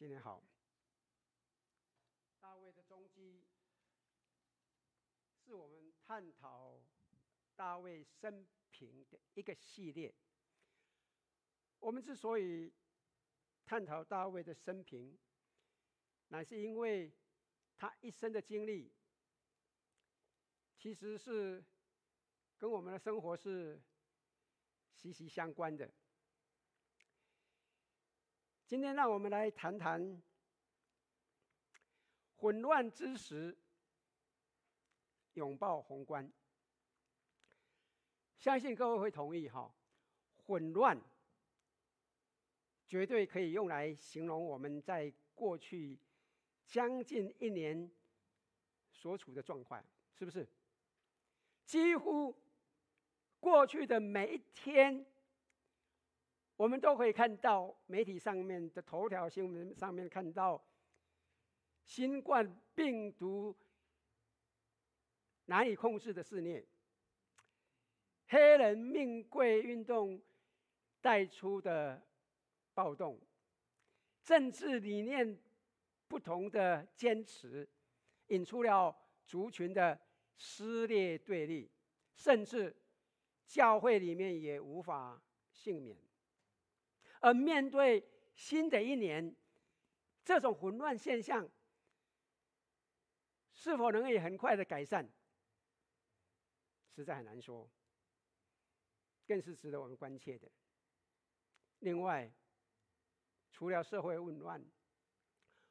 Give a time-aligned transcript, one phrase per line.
[0.00, 0.42] 新年好。
[2.40, 3.44] 大卫的踪迹，
[5.44, 6.80] 是我们探讨
[7.54, 10.14] 大卫生平的一个系列。
[11.80, 12.72] 我们之所以
[13.66, 15.18] 探讨大卫的生平，
[16.28, 17.12] 乃是因为
[17.76, 18.90] 他一生的经历，
[20.78, 21.62] 其实是
[22.56, 23.78] 跟我们的生活是
[24.94, 25.92] 息息相关的。
[28.70, 30.22] 今天，让我们来谈谈
[32.36, 33.58] 混乱之时
[35.32, 36.30] 拥抱宏观。
[38.38, 39.74] 相信各位会同意哈，
[40.46, 40.96] 混乱
[42.86, 45.98] 绝对可以用来形容我们在过去
[46.64, 47.90] 将近一年
[48.92, 49.84] 所处的状况，
[50.16, 50.46] 是不是？
[51.64, 52.40] 几乎
[53.40, 55.04] 过去的每一天。
[56.60, 60.62] 我们都可以看到媒体上面的头条新闻上面看到，
[61.86, 63.56] 新冠病毒
[65.46, 66.62] 难以控制的肆虐，
[68.28, 70.20] 黑人命贵运动
[71.00, 71.98] 带出的
[72.74, 73.18] 暴动，
[74.22, 75.40] 政治理念
[76.08, 77.66] 不同的坚持，
[78.26, 78.94] 引出了
[79.24, 79.98] 族群的
[80.36, 81.70] 撕裂对立，
[82.14, 82.76] 甚至
[83.46, 85.18] 教会里面也无法
[85.50, 85.96] 幸免。
[87.20, 88.04] 而面对
[88.34, 89.34] 新的一年，
[90.24, 91.48] 这种混乱现象
[93.52, 95.08] 是否能以很快的改善，
[96.94, 97.68] 实在很难说，
[99.26, 100.50] 更是值得我们关切的。
[101.80, 102.30] 另外，
[103.50, 104.64] 除了社会混乱，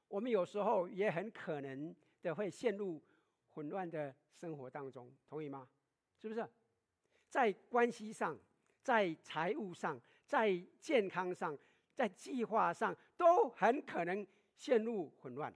[0.08, 3.02] 我们有时候也很可能的会陷入
[3.50, 5.67] 混乱的生活当中，同意吗？
[6.17, 6.47] 是不是？
[7.27, 8.38] 在关系上，
[8.83, 10.00] 在财务上。
[10.30, 11.58] 在健康上，
[11.96, 15.52] 在计划上，都很可能陷入混乱。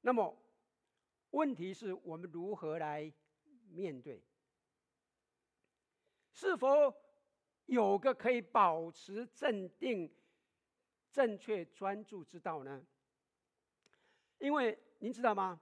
[0.00, 0.36] 那么，
[1.30, 3.10] 问题是我们如何来
[3.70, 4.20] 面对？
[6.32, 6.92] 是否
[7.66, 10.12] 有个可以保持镇定、
[11.12, 12.84] 正确专注之道呢？
[14.38, 15.60] 因为您知道吗？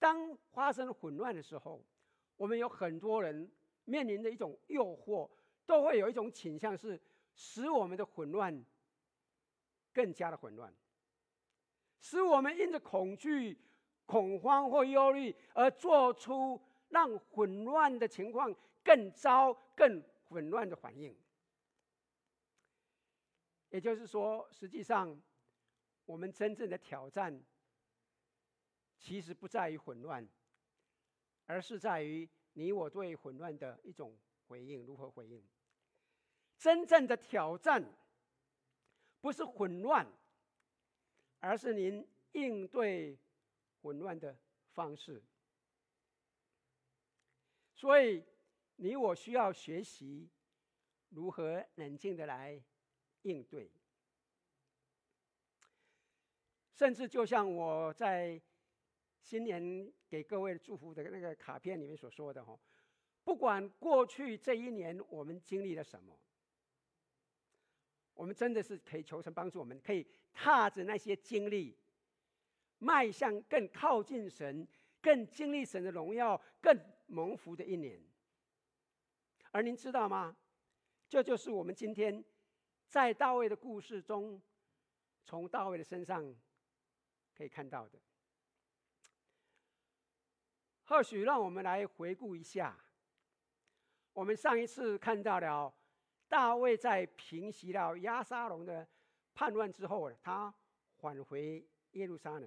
[0.00, 1.86] 当发生混乱的时候，
[2.36, 3.48] 我们有很多人
[3.84, 5.30] 面临的一种诱惑。
[5.66, 7.00] 都会有一种倾向，是
[7.34, 8.64] 使我们的混乱
[9.92, 10.74] 更加的混乱，
[12.00, 13.58] 使我们因着恐惧、
[14.06, 21.16] 恐慌或忧虑而做出让混乱的情况更糟、更混乱的反应。
[23.68, 25.20] 也就是说，实际上
[26.04, 27.40] 我们真正的挑战，
[28.98, 30.28] 其实不在于混乱，
[31.46, 34.18] 而是在于你我对混乱的一种
[34.50, 35.40] 回应，如何回应。
[36.58, 37.80] 真正的挑战
[39.20, 40.04] 不是混乱，
[41.38, 43.16] 而是您应对
[43.80, 44.36] 混乱的
[44.72, 45.22] 方式。
[47.76, 48.24] 所以，
[48.74, 50.28] 你我需要学习
[51.10, 52.60] 如何冷静的来
[53.22, 53.70] 应对。
[56.74, 58.42] 甚至就像我在
[59.22, 62.58] 新年给各位祝福的那个卡片里面所说的哈，
[63.24, 66.18] 不管过去这一年我们经历了什么。
[68.14, 71.76] 我们真的是可以求神帮助我们，可以踏着那些经历，
[72.78, 74.66] 迈向更靠近神、
[75.00, 77.98] 更经历神的荣耀、更蒙福的一年。
[79.52, 80.36] 而您知道吗？
[81.08, 82.22] 这就是我们今天
[82.86, 84.40] 在大卫的故事中，
[85.24, 86.22] 从大卫的身上
[87.34, 87.98] 可以看到的。
[90.84, 92.78] 或许让我们来回顾一下，
[94.20, 95.72] 我们上一次看到了。
[96.28, 98.86] 大卫在平息了押沙龙的
[99.32, 100.52] 叛乱之后，他
[100.98, 102.46] 返回耶路撒冷。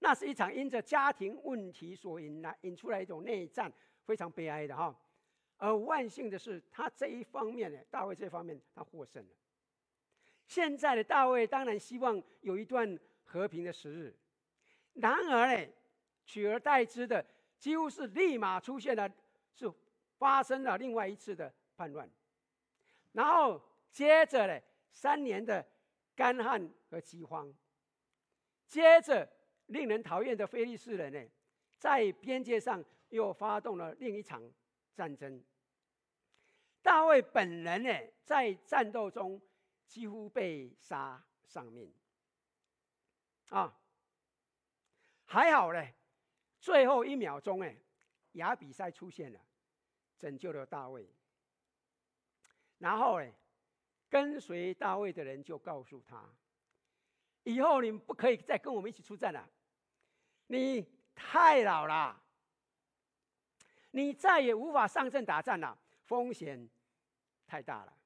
[0.00, 3.72] 那是一场因着家庭问题所引来引出来一种内战，
[4.02, 4.92] 非常悲哀的哈。
[5.58, 9.30] 而万幸的是，他这一方面呢，大卫这方面他获胜了。
[10.48, 14.16] 现在的大卫当然希望有一段和平的时日，
[14.94, 15.72] 然而呢，
[16.26, 17.24] 取而代之的
[17.60, 19.08] 几乎是立马出现了，
[20.20, 21.50] 发生了另外一次的。
[21.80, 22.06] 叛乱，
[23.12, 23.58] 然后
[23.90, 25.66] 接着呢，三年的
[26.14, 27.50] 干旱和饥荒，
[28.68, 29.26] 接着
[29.68, 31.26] 令人讨厌的非利士人呢，
[31.78, 34.42] 在边界上又发动了另一场
[34.94, 35.42] 战争。
[36.82, 37.90] 大卫本人呢，
[38.26, 39.40] 在战斗中
[39.86, 41.90] 几乎被杀丧命。
[43.48, 43.74] 啊，
[45.24, 45.82] 还好呢，
[46.58, 47.74] 最后一秒钟哎，
[48.32, 49.40] 亚比筛出现了，
[50.20, 51.08] 拯救了大卫。
[52.78, 53.32] 然后呢，
[54.08, 56.24] 跟随大卫的人就告诉他
[57.42, 59.50] ：“以后你不可以再跟我们一起出战了，
[60.46, 62.22] 你太老了，
[63.90, 66.68] 你再也无法上阵打仗了，风险
[67.46, 67.96] 太大了。”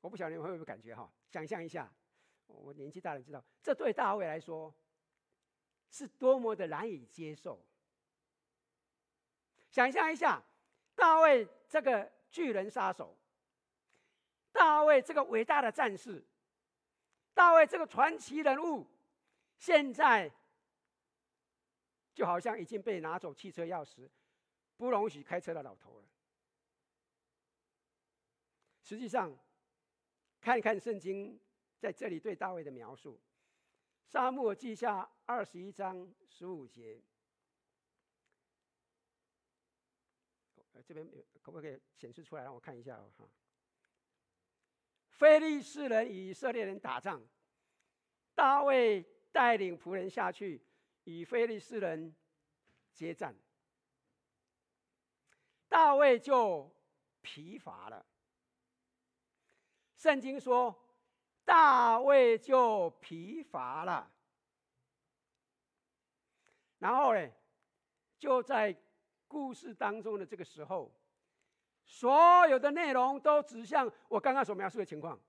[0.00, 1.10] 我不晓得你们会不会感觉哈？
[1.30, 1.90] 想象一下，
[2.46, 4.74] 我年纪大了知道，这对大卫来说
[5.88, 7.64] 是多么的难以接受。
[9.74, 10.40] 想象一下，
[10.94, 13.12] 大卫这个巨人杀手。
[14.52, 16.24] 大卫这个伟大的战士，
[17.34, 18.86] 大卫这个传奇人物，
[19.56, 20.30] 现在
[22.14, 24.08] 就好像已经被拿走汽车钥匙，
[24.76, 26.04] 不容许开车的老头了。
[28.80, 29.36] 实际上，
[30.40, 31.36] 看看圣经
[31.80, 33.14] 在这里对大卫的描述，
[34.06, 37.02] 《撒母耳记下》二十一章十五节，
[40.82, 41.08] 这边
[41.40, 42.42] 可不可以显示出来？
[42.42, 43.28] 让我看一下哦哈。
[45.10, 47.24] 非利士人与以色列人打仗，
[48.34, 50.60] 大卫带领仆人下去
[51.04, 52.14] 与非利士人
[52.92, 53.36] 接战，
[55.68, 56.74] 大卫就
[57.22, 58.04] 疲乏了。
[59.96, 60.76] 圣经说，
[61.44, 64.12] 大卫就疲乏了，
[66.78, 67.30] 然后呢，
[68.18, 68.76] 就在
[69.34, 70.94] 故事当中的这个时候。
[71.84, 75.20] 所有的内容都指向我刚刚所描述的情况。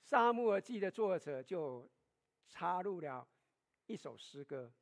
[0.00, 1.86] 沙漠记的作者就
[2.46, 3.28] 插入了
[3.86, 4.72] 一首诗歌，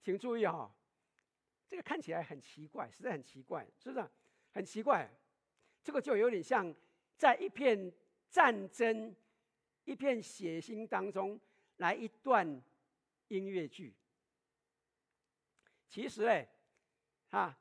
[0.00, 0.72] 请注意哈，
[1.66, 4.08] 这个看起来很奇怪，实在很奇怪，是不是？
[4.52, 5.10] 很奇怪，
[5.82, 6.72] 这个就有点像
[7.16, 7.92] 在一片
[8.30, 9.16] 战争、
[9.84, 11.40] 一片血腥当中
[11.78, 12.46] 来一段
[13.26, 13.97] 音乐剧。
[15.88, 16.48] 其实哎。
[17.30, 17.54] 啊，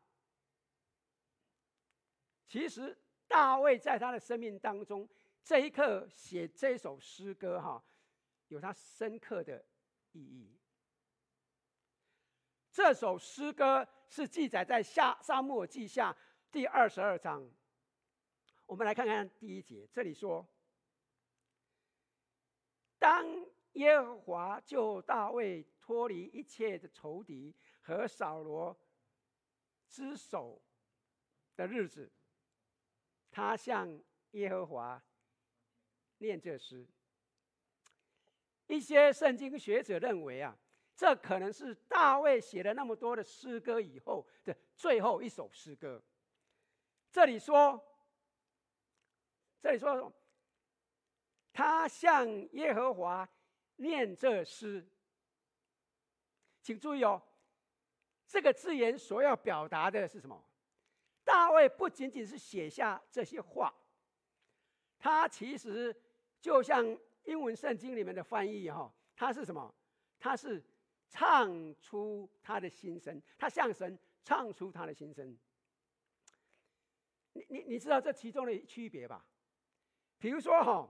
[2.48, 2.98] 其实
[3.28, 5.06] 大卫在他的生命当中，
[5.44, 7.84] 这一刻写这首诗歌，哈，
[8.48, 9.62] 有他深刻的
[10.14, 10.58] 意义。
[12.72, 16.16] 这首诗歌是记载在下撒母耳记下
[16.50, 17.46] 第二十二章。
[18.66, 20.48] 我们来看看第一节，这里说
[22.98, 23.26] ：“当
[23.74, 27.54] 耶和华救大卫脱离一切的仇敌
[27.88, 28.78] 和扫罗。”
[29.90, 30.62] 之手
[31.56, 32.12] 的日子，
[33.32, 35.02] 他向耶和华
[36.18, 36.86] 念这诗。
[38.68, 40.56] 一些圣经学者认为啊，
[40.94, 46.04] 这可能是大卫写了那么多的诗歌以后的最后一首诗歌。
[47.10, 47.82] 这里说，
[49.62, 50.14] 这里说，
[51.54, 53.28] 他向耶和华
[53.78, 54.86] 念这诗，
[56.62, 57.24] 请注意哦。
[58.28, 60.44] 这个字眼所要表达的是什么？
[61.24, 63.74] 大卫不仅仅是写下这些话，
[64.98, 65.96] 他其实
[66.40, 66.86] 就像
[67.24, 69.74] 英文圣经里面的翻译哈，他是什么？
[70.20, 70.64] 他是
[71.10, 75.38] 唱出他的心声，他向神唱出他的心声。
[77.34, 79.26] 你你你知道这其中的区别吧？
[80.18, 80.90] 比如说哈，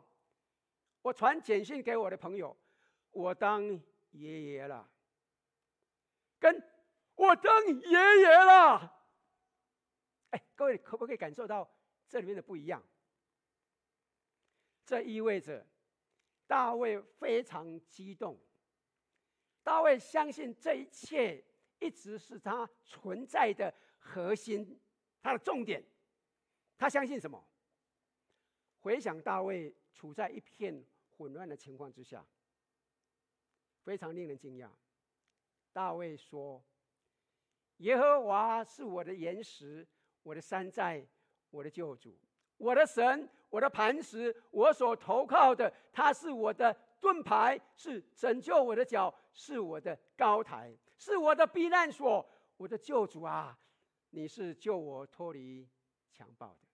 [1.02, 2.56] 我传简讯给我的朋友，
[3.12, 3.64] 我当
[4.12, 4.90] 爷爷了，
[6.40, 6.64] 跟。
[7.18, 9.06] 我当爷爷了，
[10.30, 11.68] 哎，各位可不可以感受到
[12.08, 12.82] 这里面的不一样？
[14.86, 15.66] 这意味着
[16.46, 18.40] 大卫非常激动，
[19.64, 21.44] 大卫相信这一切
[21.80, 24.80] 一直是他存在的核心，
[25.22, 25.84] 他的重点。
[26.78, 27.44] 他相信什么？
[28.80, 30.86] 回想大卫处在一片
[31.18, 32.24] 混乱的情况之下，
[33.84, 34.70] 非常令人惊讶。
[35.74, 36.64] 大卫说。
[37.78, 39.88] 耶和华是我的岩石，
[40.24, 41.06] 我的山寨，
[41.52, 42.18] 我的救主，
[42.58, 53.58] 我的神，我的磐石，我所投靠的，他是我的盾牌，是拯救我的脚，是我的高台，是我的避难所，我的救主啊！
[54.10, 55.70] 你是救我脱离
[56.12, 56.68] 强暴的。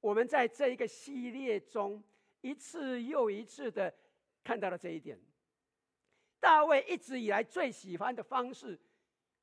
[0.00, 2.02] 我们在这一个系列中，
[2.40, 3.94] 一次又一次的
[4.42, 5.20] 看到了这一点。
[6.40, 8.80] 大卫一直以来最喜欢的方式。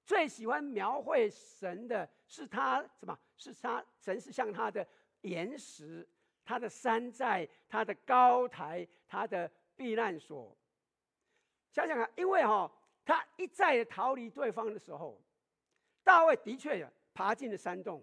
[0.08, 3.20] 最喜欢描绘神的是他什么？
[3.36, 4.88] 是他神是像他的
[5.22, 6.08] 岩石，
[6.46, 10.56] 他的山寨，他的高台，他的避难所。
[11.74, 12.72] 想想看，因为哈、
[13.04, 15.22] 他一再的逃离对方的时候，
[16.06, 18.02] 大卫的确爬进了山洞，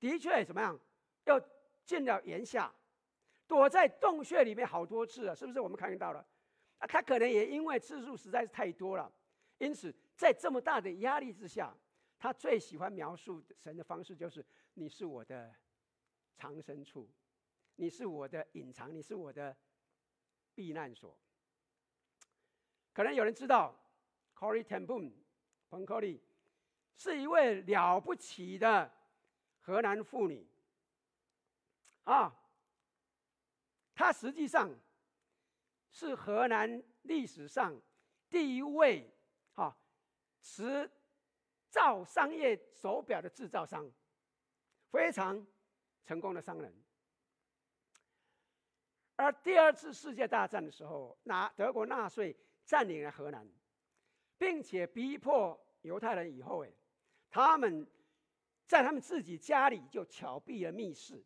[0.00, 0.76] 的确怎么样，
[1.26, 1.40] 又
[1.86, 2.70] 进了岩下，
[3.46, 5.60] 躲在洞穴里面好多次了，是不是？
[5.60, 6.26] 我们看到了，
[6.78, 9.08] 啊，他可能也因为次数实在是太多了，
[9.58, 9.94] 因此。
[10.16, 11.76] 在这么大的压力之下，
[12.18, 14.44] 他最喜欢描述神的方式就是：
[14.74, 15.54] 你是我的
[16.36, 17.10] 藏身处，
[17.76, 19.56] 你是我的隐藏，你是我的
[20.54, 21.18] 避难所。
[22.92, 23.74] 可能有人知道
[24.36, 25.12] ，Corrie ten Boom，
[25.68, 26.22] 彭柯利，
[26.96, 28.92] 是一位了不起的
[29.60, 30.48] 荷兰妇女。
[32.04, 32.32] 啊，
[33.94, 34.70] 她实际上
[35.90, 37.80] 是荷兰历史上
[38.30, 39.12] 第一位
[39.54, 39.76] 啊，
[40.44, 40.88] 十
[41.68, 43.90] 造商业手表的制造商，
[44.92, 45.44] 非常
[46.04, 46.72] 成功的商人。
[49.16, 52.36] 而第二次世界大战的时候，拿德国纳粹。
[52.66, 53.46] 占领了荷兰，
[54.38, 56.72] 并且逼迫犹太人以后，哎，
[57.28, 57.86] 他们
[58.66, 61.22] 在他们自己家里就巧闭了密室，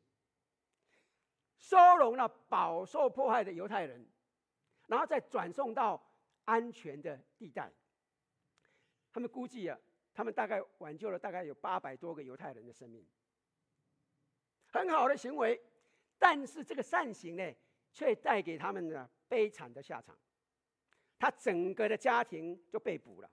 [1.56, 4.04] 收容了饱受迫害的犹太人，
[4.88, 6.04] 然后再转送到
[6.44, 7.70] 安全的地带。
[9.18, 9.76] 他们估计啊，
[10.14, 13.04] 他们大概挽救了大概有八百多个犹太人的生命，
[14.70, 15.60] 很好的行为，
[16.20, 17.52] 但是这个善行呢，
[17.92, 20.16] 却带给他们呢悲惨的下场。
[21.18, 23.28] 他整个的家庭就被捕了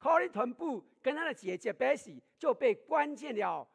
[0.00, 3.68] ，Corrie ten Boom 跟他的姐姐 Betty 就被关进了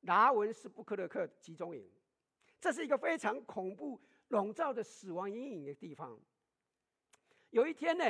[0.00, 1.90] 拉文斯布克勒克集中营，
[2.60, 3.98] 这是一个非常恐怖、
[4.28, 6.20] 笼罩着死亡阴影的地方。
[7.48, 8.04] 有一天呢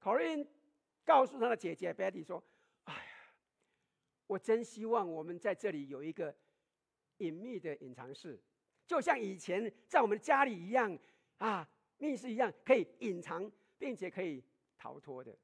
[0.00, 0.46] ，Corrie
[1.04, 2.42] 告诉他的姐姐 Betty 说
[2.84, 3.00] ：“哎呀，
[4.26, 6.34] 我真希望我们在这里有一个
[7.18, 8.40] 隐秘的隐藏室，
[8.86, 10.98] 就像以前在我们家里一样
[11.38, 11.68] 啊。”
[12.00, 14.40] 密室一样可以隐藏，并且可以
[14.76, 15.36] 逃脱的。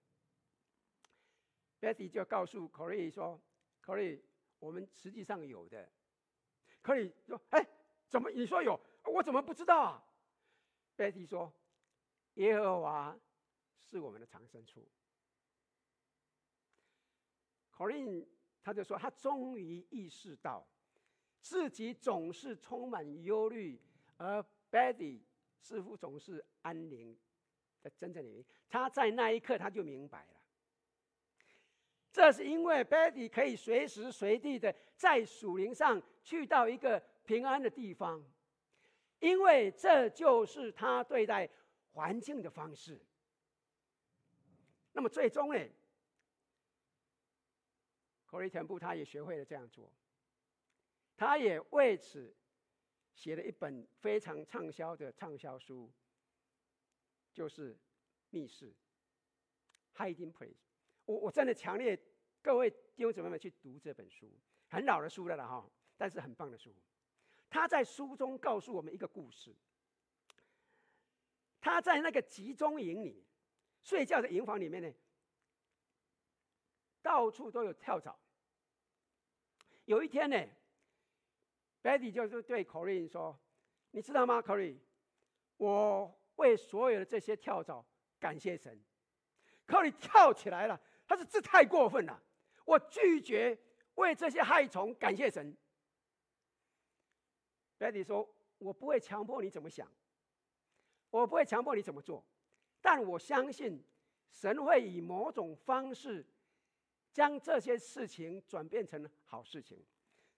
[1.81, 3.43] Betty 就告诉 Corrie 说
[3.85, 4.21] ：“Corrie，
[4.61, 5.91] 我们实际上有的。
[6.81, 7.67] ”Corrie 说：“哎，
[8.09, 8.81] 怎么你说有？
[9.03, 10.07] 我怎么不知道啊
[10.97, 11.53] ？”Betty 说
[12.35, 13.19] ：“耶和华
[13.85, 14.89] 是我们的藏身处。
[17.73, 18.27] ”Corrie
[18.63, 20.67] 他就说：“他终于意识到
[21.41, 23.81] 自己总是充满忧虑，
[24.17, 25.21] 而 Betty。”
[25.65, 27.19] 似乎总是安宁
[27.83, 30.41] 的真正的原因，他在那一刻他就明白了，
[32.13, 38.23] 这是因为 Betty 可以随时随地的在属灵上去到一个平安的地方，
[39.21, 41.49] 因为这就是他对待
[41.93, 43.01] 环境的方式。
[44.95, 45.61] 那么最终呢
[48.27, 49.93] Corey 婿布他也学会了这样做，
[51.17, 52.35] 他也为此。
[53.17, 55.89] 写了一本非常畅销的畅销书，
[57.33, 57.73] 就是
[58.31, 58.75] 《密室》
[59.97, 60.57] （Hiding Place）。
[61.05, 61.97] 我我真的强烈
[62.43, 64.29] 各位弟兄姊妹们去读这本书，
[64.69, 66.75] 很老的书了啦哈，但是很棒的书。
[67.49, 69.55] 他在书中告诉我们一个故事：
[71.61, 73.25] 他在那个集中营里
[73.85, 74.93] 睡觉的营房里面呢，
[77.01, 78.19] 到处都有跳蚤。
[79.85, 80.45] 有一天呢。
[81.83, 83.39] Betty 就是对 Corrie 说
[83.93, 84.79] ：“你知道吗，Corrie？
[85.59, 87.85] 我为所有的这些跳蚤
[88.19, 88.83] 感谢神。
[89.67, 92.23] ”Corrie 跳起来了，他说：“这太过分了！
[92.65, 93.63] 我拒绝
[93.97, 95.55] 为这些害虫感谢神。
[97.79, 99.87] ”Betty 说：“我不会强迫你怎么想，
[101.11, 102.27] 我不会强迫你怎么做，
[102.85, 103.83] 但我相信
[104.31, 106.23] 神会以某种方式
[107.11, 109.83] 将这些事情转变成好事情。”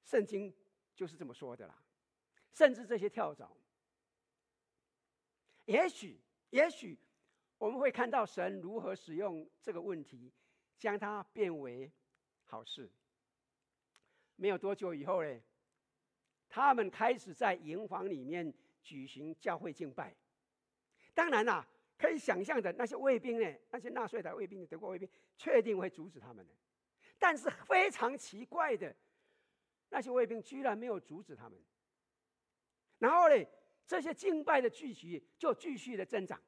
[0.05, 0.55] 圣经。
[0.99, 1.79] 就是这么说的啦，
[2.55, 3.55] 甚至这些跳蚤，
[5.67, 6.99] 也许，也许
[7.59, 10.33] 我们会看到神如何使用这个问题，
[10.79, 11.93] 将它变为
[12.47, 12.91] 好事。
[14.37, 15.43] 没有多久以后嘞，
[16.49, 18.51] 他们开始在营房里面
[18.83, 20.17] 举行教会敬拜。
[21.13, 26.53] 当然啦，可以想象的那些卫兵呢，那些纳粹的卫兵、德国卫兵，确定会阻止他们的。
[27.19, 28.95] 但是非常奇怪的。
[29.89, 31.57] 那些卫兵居然没有阻止他们，
[32.99, 33.47] 然后呢，
[33.87, 36.43] 这些敬拜的聚集就继续的增长，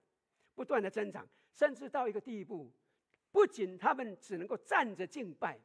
[0.57, 2.69] 不断的增长，甚至到一个地步，
[3.31, 5.57] 不仅他们只能够站着敬拜，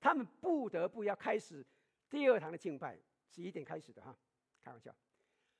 [0.00, 1.62] 他们不得不要开始
[2.08, 4.16] 第二堂的敬拜，十一点开始的哈，
[4.62, 4.90] 开玩笑。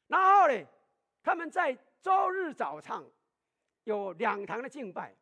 [0.07, 0.67] 然后呢，
[1.23, 3.05] 他们在周日早上
[3.89, 5.17] 有两堂的敬拜，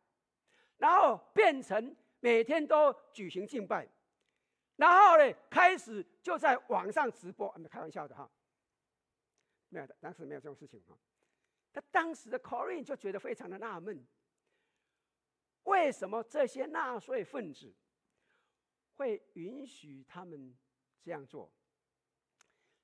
[0.76, 3.88] 然后变成每天都举行敬拜。
[4.74, 8.28] 然后呢，开始就在网上直播，没开玩笑的哈，
[9.68, 10.98] 没有的，当时没有这种事情哈。
[11.72, 14.04] 他当时的 Corrie 就觉得非常的纳闷，
[15.62, 17.72] 为什么这些纳粹分子
[18.96, 20.54] 会允许他们
[21.04, 21.52] 这样做？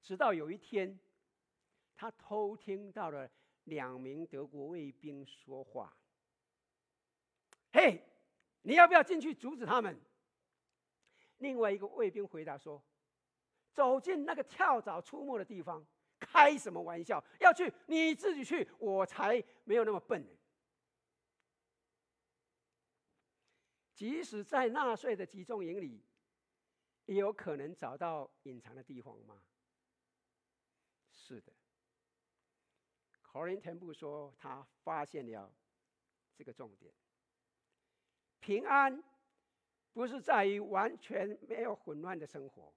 [0.00, 0.96] 直到有一天，
[1.96, 3.28] 他偷听到了
[3.64, 5.96] 两名德国卫兵说话
[7.72, 8.02] ：“嘿，
[8.62, 9.98] 你要不要进去阻止他们？”
[11.38, 12.82] 另外一个卫兵回答说
[13.72, 15.84] ：“走进那个跳蚤出没的地方，
[16.18, 17.22] 开什么玩笑？
[17.40, 20.24] 要去你自己去，我才没有那么笨。”
[23.94, 26.02] 即使在纳粹的集中营里，
[27.06, 29.40] 也有可能找到隐藏的地方吗？
[31.10, 31.52] 是的。
[33.32, 35.50] 柯林 ten 布说，他发现了
[36.36, 36.92] 这个重点。
[38.40, 39.02] 平安
[39.92, 42.72] 不是在于完全没有混乱的生活，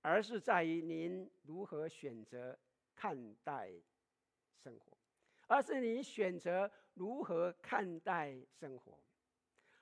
[0.00, 2.58] 而是在于您如何选择
[2.94, 3.72] 看待
[4.56, 4.96] 生活，
[5.46, 8.98] 而是你选择如何看待生活。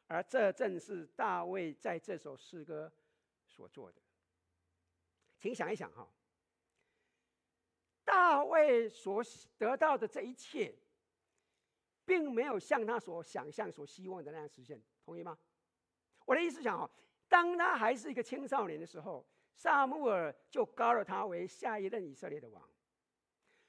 [0.07, 2.93] 而这正是大卫在这首诗歌
[3.47, 4.01] 所做的。
[5.39, 6.09] 请想一想哈，
[8.09, 9.23] 大卫所
[9.59, 10.75] 得到的这一切，
[12.07, 15.37] 并没有像他所想象、所希望的那样实现，同意吗？
[16.25, 16.91] 我的意思讲哈，
[17.29, 22.63] 当他还是一个青少年的时候，撒母耳就膏了他为下一任以色列的王，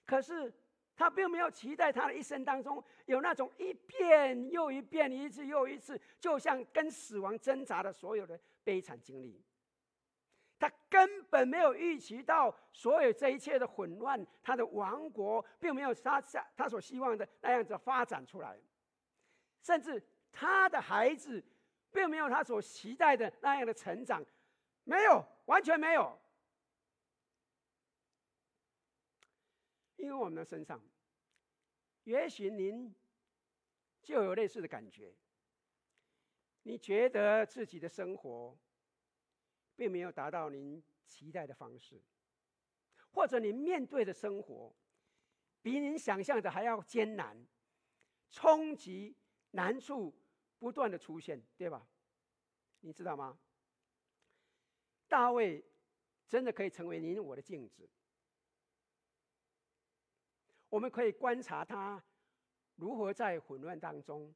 [0.06, 0.54] 可是。
[1.00, 9.42] 他并没有期待他的一生当中有那种一遍又一遍、一次又一次，就像跟死亡挣扎的所有的悲惨经历。
[10.60, 16.22] 他根本没有预期到所有这一切的混乱，他的王国并没有他
[16.56, 18.60] 他所希望的那样子发展出来，
[19.64, 21.42] 甚至他的孩子
[21.92, 24.24] 并没有他所期待的那样的成长，
[24.84, 26.20] 没有，完全没有。
[29.96, 30.82] 因为我们的身上，
[32.04, 32.94] 也许您
[34.02, 35.14] 就有类似的感觉。
[36.64, 38.58] 你觉得自己的生活
[39.80, 42.02] 并没有达到您期待的方式，
[43.14, 44.76] 或者您面对的生活
[45.62, 47.48] 比您想象的还要艰难，
[48.30, 49.16] 冲击、
[49.52, 50.14] 难处
[50.58, 51.88] 不断的出现，对吧？
[52.82, 53.40] 你知道吗？
[55.08, 55.64] 大卫
[56.28, 57.90] 真的可以成为您我的镜子。
[60.68, 62.04] 我们可以观察他
[62.76, 64.36] 如何在混乱当中，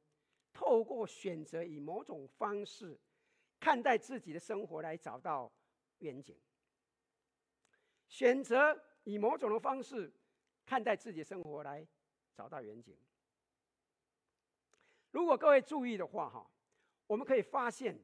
[0.54, 2.98] 透过选择以某种方式
[3.60, 5.50] 看待自己的生活来找到
[5.98, 6.36] 远景。
[8.08, 10.12] 选择以某种的方式
[10.64, 11.86] 看待自己的生活来
[12.34, 12.96] 找到远景。
[15.10, 16.50] 如果各位注意的话，哈，
[17.06, 17.98] 我们可以发现，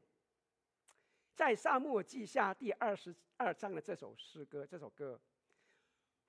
[1.35, 5.21] 在撒母记下第二十二章的这首诗歌，这首歌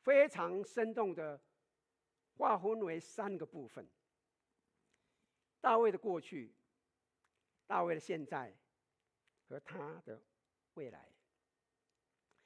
[0.02, 1.40] 非常生动的。
[2.38, 3.88] 划分为三个部分：
[5.60, 6.52] 大卫的过去、
[7.68, 8.52] 大卫的现在
[9.52, 10.18] 和他的
[10.76, 11.06] 未来。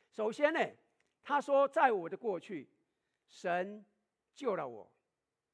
[0.09, 0.59] 首先呢，
[1.23, 2.67] 他说：“在我的过去，
[3.27, 3.85] 神
[4.33, 4.91] 救了我。”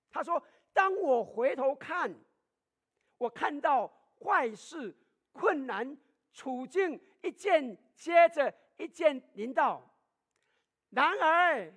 [0.09, 2.09] 他说：“当我回头看，
[3.17, 3.85] 我看到
[4.17, 4.95] 坏事、
[5.33, 5.97] 困难、
[6.31, 9.93] 处境一件接着一件临到，
[10.89, 11.73] 然而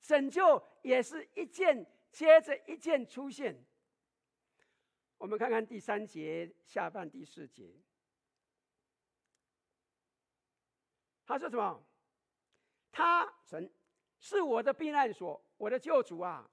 [0.00, 3.52] 拯救。”也是一件接着一件出现。
[5.18, 7.74] 我们看看第三节下半第四节，
[11.26, 11.82] 他说什么？
[12.92, 13.70] 他神
[14.18, 16.48] 是我的避难所，我的救主啊！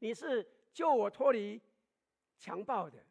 [0.00, 1.58] 你是救我脱离
[2.36, 3.02] 强暴的。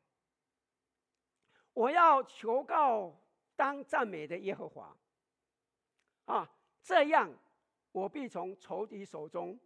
[1.74, 3.20] 我要求告
[3.56, 4.96] 当赞美的耶和华
[6.26, 6.52] 啊！
[6.84, 7.32] 这样
[7.92, 9.60] 我必从仇敌手中。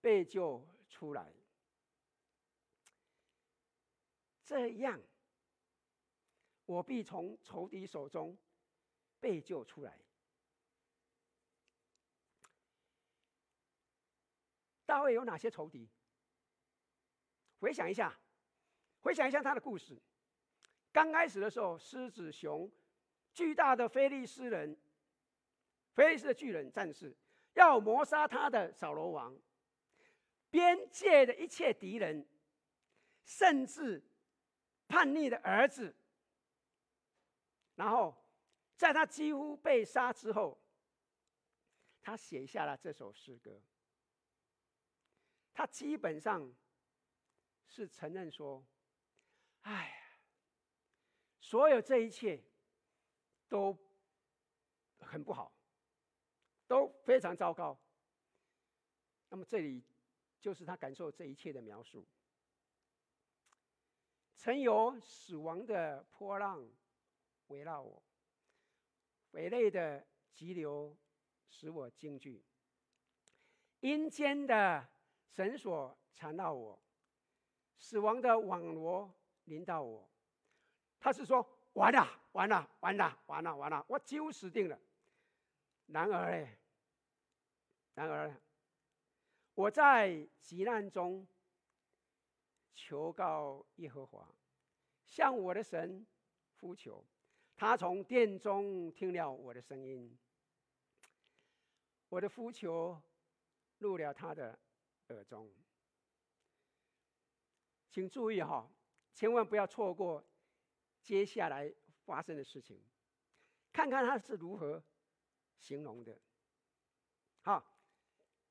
[0.00, 1.32] 被救出来，
[4.44, 5.00] 这样，
[6.66, 8.36] 我必从仇敌手中
[9.18, 9.98] 被救出来。
[14.94, 15.88] 大卫有哪些仇敌？
[17.58, 18.16] 回想一下，
[19.00, 20.00] 回想一下他的故事。
[20.92, 22.70] 刚开始的时候，狮子、熊、
[23.32, 24.78] 巨大的菲利斯人、
[25.94, 27.12] 菲利斯的巨人战士，
[27.54, 29.36] 要谋杀他的扫罗王。
[30.48, 32.24] 边界的一切敌人，
[33.24, 34.00] 甚至
[34.86, 35.92] 叛逆的儿子，
[37.74, 38.16] 然后
[38.76, 40.56] 在他几乎被杀之后，
[42.00, 43.60] 他写下了这首诗歌。
[45.54, 46.54] 他基本上
[47.66, 48.62] 是承认说
[49.62, 50.18] ：“哎，
[51.40, 52.44] 所有这一切
[53.48, 53.74] 都
[54.98, 55.50] 很不好，
[56.66, 57.80] 都非常糟糕。”
[59.30, 59.82] 那么这里。
[60.44, 62.06] 就是他感受这一切的描述。
[64.36, 66.70] 曾有死亡的波浪
[67.46, 68.02] 围绕我，
[69.30, 70.94] 匪类的急流
[71.48, 72.44] 使我惊惧，
[73.80, 74.86] 阴间的
[75.34, 76.80] 绳索缠绕我，
[77.76, 79.12] 死亡的网罗
[79.46, 80.08] 临到我，
[81.00, 84.78] 他是说完了，完了，完了，完了，完了，我几乎死定了。
[85.86, 86.56] 然而嘞，
[87.94, 88.32] 然而，
[89.56, 91.26] 我在急难中
[92.72, 94.32] 求告耶和华，
[95.04, 96.06] 向我的神
[96.60, 97.04] 呼求，
[97.56, 100.16] 他从殿中听了我的声音，
[102.08, 103.02] 我的呼求
[103.78, 104.56] 入了他的
[105.08, 105.52] 耳中。
[107.90, 108.68] 请注意哈，
[109.12, 110.24] 千万不要错过
[111.02, 111.72] 接下来
[112.04, 112.82] 发生的事情，
[113.72, 114.82] 看看他是如何
[115.58, 116.18] 形容的。
[117.42, 117.64] 好，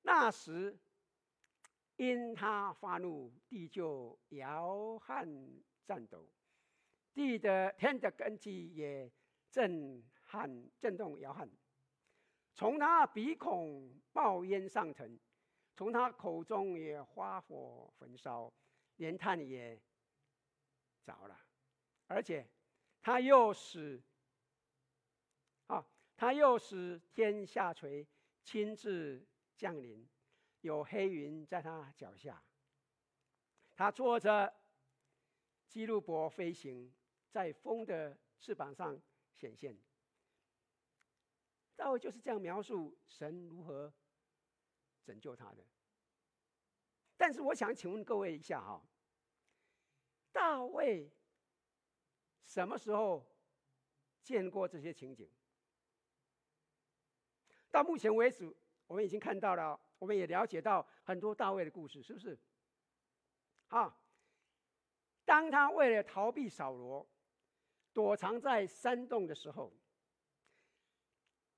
[0.02, 0.78] 那时
[1.96, 5.28] 因他发怒，地就摇撼
[5.86, 6.28] 颤抖，
[7.14, 9.12] 地的天的根基也
[9.52, 11.50] 震撼震动摇撼，
[12.54, 15.20] 从他鼻孔冒烟上腾，
[15.76, 18.54] 从他口中也发火焚烧。
[18.98, 19.82] 连炭也
[21.04, 21.36] 着了，
[22.06, 22.48] 而且
[23.02, 24.00] 他又使
[25.66, 25.84] 啊，
[26.16, 28.08] 他又使天下垂，
[28.44, 29.26] 亲自
[29.58, 30.08] 降临，
[30.62, 32.42] 有黑云在他脚下。
[33.76, 34.54] 他坐着
[35.68, 36.94] 基路伯飞行，
[37.32, 39.02] 在风的翅膀上
[39.34, 39.76] 显现。
[41.76, 43.92] 大卫就是这样描述神如何
[45.04, 45.64] 拯救他的。
[47.16, 48.84] 但是我想请问各位一下哈，
[50.32, 51.12] 大卫
[52.44, 53.26] 什么时候
[54.22, 55.30] 见过这些情景？
[57.72, 58.54] 到目前为止，
[58.88, 62.38] 我们已经看到了，我们也了解到很多大卫的故事，是不是？
[63.70, 63.98] 啊，
[65.26, 67.08] 当他为了逃避扫罗，
[67.94, 69.74] 躲藏在山洞的时候，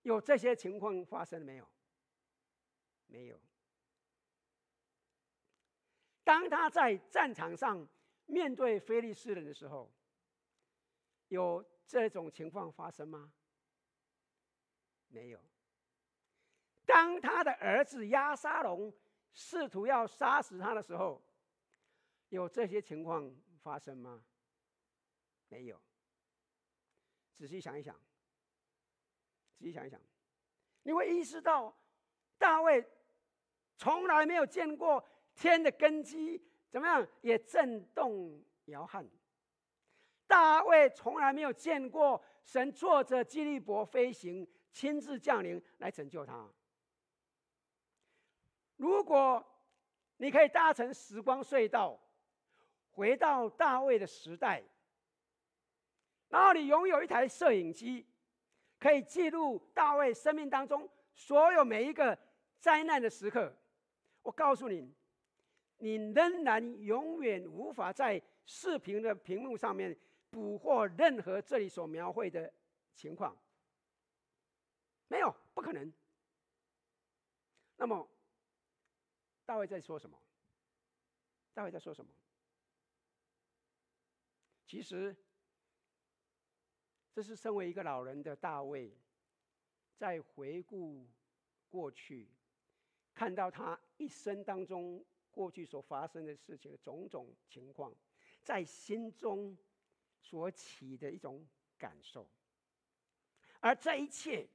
[0.04, 1.68] 有这些情况发生了没有？
[3.16, 3.40] 没有。
[6.26, 7.88] 当他在战场上
[8.26, 9.90] 面对非利士人的时候，
[11.30, 13.32] 有这种情况发生吗？
[15.08, 15.40] 没有。
[16.86, 18.94] 当他的儿子押沙龙
[19.34, 21.26] 试图要杀死他的时候，
[22.28, 24.22] 有这些情况发生吗？
[25.48, 25.82] 没有。
[27.32, 27.96] 仔细想一想，
[29.54, 30.02] 仔细想一想，
[30.84, 31.74] 你会意识到
[32.38, 32.86] 大卫
[33.78, 35.04] 从来没有见过。
[35.38, 37.06] 天的根基怎么样？
[37.20, 39.06] 也震动摇撼。
[40.26, 46.50] 大卫从来没有见过神坐着基利伯飞行，亲自降临来拯救他。
[48.78, 49.46] 如果
[50.16, 52.00] 你可以搭乘时光隧道，
[52.92, 54.64] 回到大卫的时代，
[56.30, 58.08] 然后你拥有一台摄影机，
[58.80, 62.18] 可以记录大卫生命当中所有每一个
[62.58, 63.54] 灾难的时刻。
[64.26, 64.94] 我告诉你。
[65.78, 69.96] 你仍然永远无法在视频的屏幕上面
[70.30, 72.52] 捕获任何这里所描绘的
[72.96, 73.38] 情况，
[75.10, 75.92] 没有，不可能。
[77.76, 78.10] 那么，
[79.46, 80.18] 大卫在说什么？
[81.54, 82.10] 大卫在说什么？
[84.66, 85.14] 其实，
[87.12, 88.98] 这是身为一个老人的大卫，
[89.98, 91.06] 在回顾
[91.68, 92.30] 过去，
[93.16, 95.04] 看到他一生当中。
[95.32, 97.94] 过去所发生的事情的种种情况，
[98.42, 99.54] 在心中
[100.22, 101.46] 所起的一种
[101.78, 102.26] 感受，
[103.60, 104.48] 而这一切，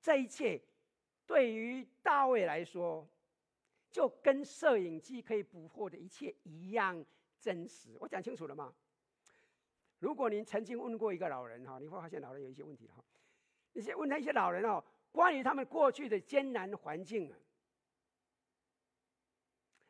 [0.00, 0.60] 这一切
[1.28, 3.08] 对于大卫来说，
[3.92, 7.06] 就跟摄影机可以捕获的一切一样
[7.38, 7.96] 真实。
[8.00, 8.74] 我讲清楚了吗？
[10.00, 13.04] 如果您曾经问过一个老人哈，你会发现老人有一些问题哈。
[13.74, 14.82] 你先问他一些老人哦，
[15.12, 17.38] 关于他们过去的艰难环境啊。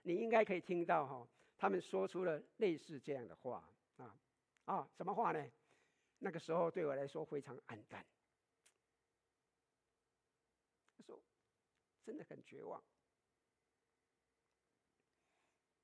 [0.07, 4.15] 你应该可以听到哈，他们说出了类似这样的话啊
[4.67, 5.51] 啊，什么话呢？
[6.19, 8.05] 那个时候对我来说非常黯淡，
[11.07, 11.19] 说
[12.03, 12.83] 真的很绝望。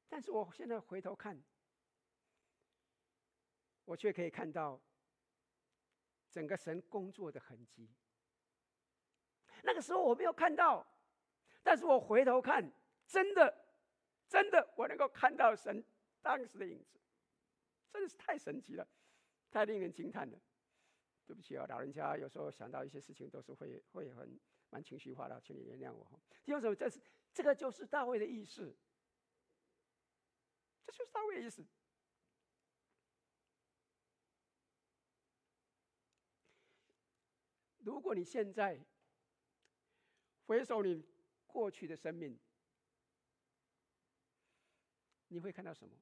[0.06, 1.42] 但是我现在回头看，
[3.86, 4.78] 我却可以看到
[6.30, 7.88] 整个神工作的痕迹。
[9.62, 10.86] 那个时候我没有看到，
[11.62, 12.70] 但是我回头看，
[13.06, 13.59] 真的。
[14.40, 15.84] 真的，我能够看到神
[16.22, 16.98] 当时的影子，
[17.92, 18.88] 真的是太神奇了，
[19.50, 20.40] 太令人惊叹了。
[21.26, 26.22] 对不起啊，老人家有时候想到一些事情都是会会很蛮情绪化的，请你原谅我。
[26.46, 26.74] 为什么？
[26.74, 26.98] 这是
[27.34, 28.74] 这个就是大卫的意思，
[30.86, 31.62] 这就是大卫的意思。
[37.80, 38.80] 如果你现在
[40.46, 41.04] 回首你
[41.46, 42.40] 过去的生命，
[45.30, 45.94] 你会看到什么？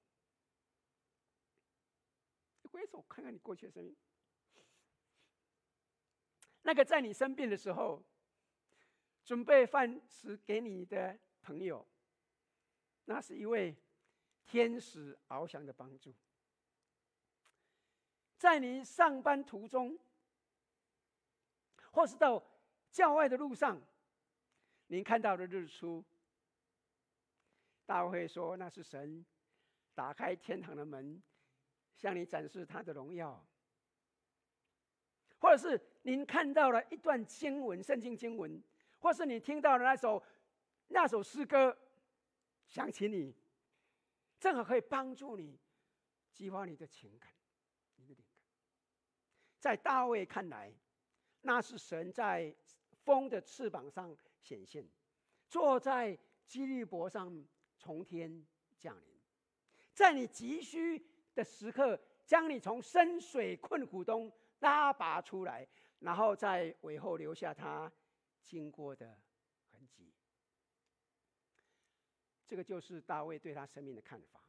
[2.71, 3.97] 回首看看你过去的生命。
[6.63, 8.05] 那个在你生病的时候，
[9.25, 11.87] 准备饭食给你的朋友，
[13.07, 13.77] 那是一位
[14.45, 16.15] 天使翱翔的帮助。
[18.37, 19.99] 在你上班途中，
[21.91, 22.43] 或是到
[22.91, 23.83] 教外的路上，
[24.87, 26.05] 您看到的日出，
[27.89, 29.25] 大卫说那是神
[29.95, 31.23] 打开天堂的门，
[31.97, 33.43] 向你展示他的荣耀。
[35.39, 38.63] 或者是您看到了一段经文，圣经经文，
[38.99, 40.23] 或是你听到了那首
[40.89, 41.75] 那首诗歌，
[42.67, 43.35] 想起你，
[44.39, 45.59] 正好可以帮助你
[46.35, 47.33] 激发你的情感，
[47.95, 48.27] 你的灵感。
[49.59, 50.71] 在大卫看来，
[51.41, 52.55] 那是神在
[53.03, 54.87] 风的翅膀上显现，
[55.49, 57.33] 坐在基利伯上
[57.79, 58.45] 从天
[58.77, 59.21] 降临，
[59.95, 61.03] 在你急需
[61.35, 64.31] 的时刻，将你从深水困苦中。
[64.61, 65.65] 拉拔出来，
[66.01, 67.93] 然后在尾后留下他
[68.43, 69.17] 经过的
[69.71, 70.13] 痕迹。
[72.49, 74.43] 这个就是大卫对他生命的看法。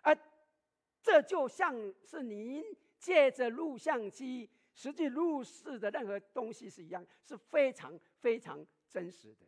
[0.00, 0.16] 而
[1.02, 2.64] 这就像是您
[2.98, 9.46] 借着录像机实际录视的任何东西是一样，是非常非常真实的。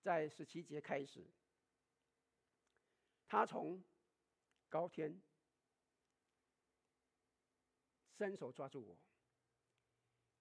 [0.00, 1.26] 在十七节开始，
[3.26, 3.82] 他从
[4.68, 5.20] 高天。
[8.16, 8.98] 伸手抓住我，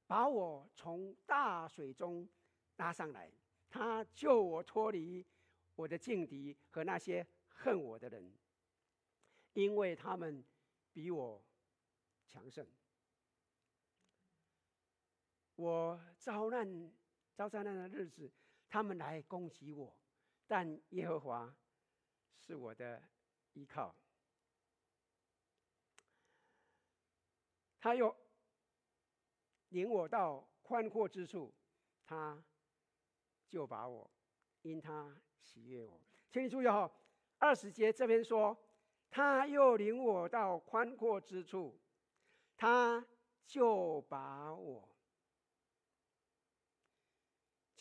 [0.08, 2.28] 把我从大水中
[2.78, 3.32] 拉上来。
[3.70, 5.24] 他救我脱离
[5.76, 8.34] 我的劲敌和那些恨我的人，
[9.54, 10.44] 因为他们
[10.92, 11.44] 比我
[12.26, 12.66] 强盛。
[15.56, 16.92] 我遭难
[17.36, 18.32] 遭灾难的日子，
[18.70, 19.98] 他们来攻击我，
[20.46, 21.56] 但耶和华
[22.38, 23.02] 是我的
[23.54, 23.96] 依靠。
[27.80, 28.16] 他又
[29.70, 31.54] 领我到宽阔之处，
[32.04, 32.44] 他
[33.48, 34.10] 就把我，
[34.64, 36.02] 因他喜悦我。
[36.30, 36.92] 请你注意哈，
[37.38, 38.58] 二十节这边说，
[39.10, 41.80] 他又领我到宽阔之处，
[42.58, 43.06] 他
[43.46, 44.90] 就把我。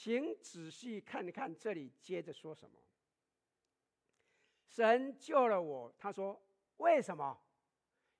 [0.06, 2.78] 请仔细看看这里接着说什么。
[4.68, 6.40] 神救了我，他说
[6.76, 7.36] 为什么？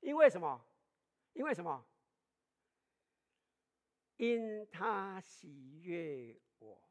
[0.00, 0.66] 因为什么？
[1.32, 1.86] 因为什么？
[4.16, 6.82] 因他喜悦我。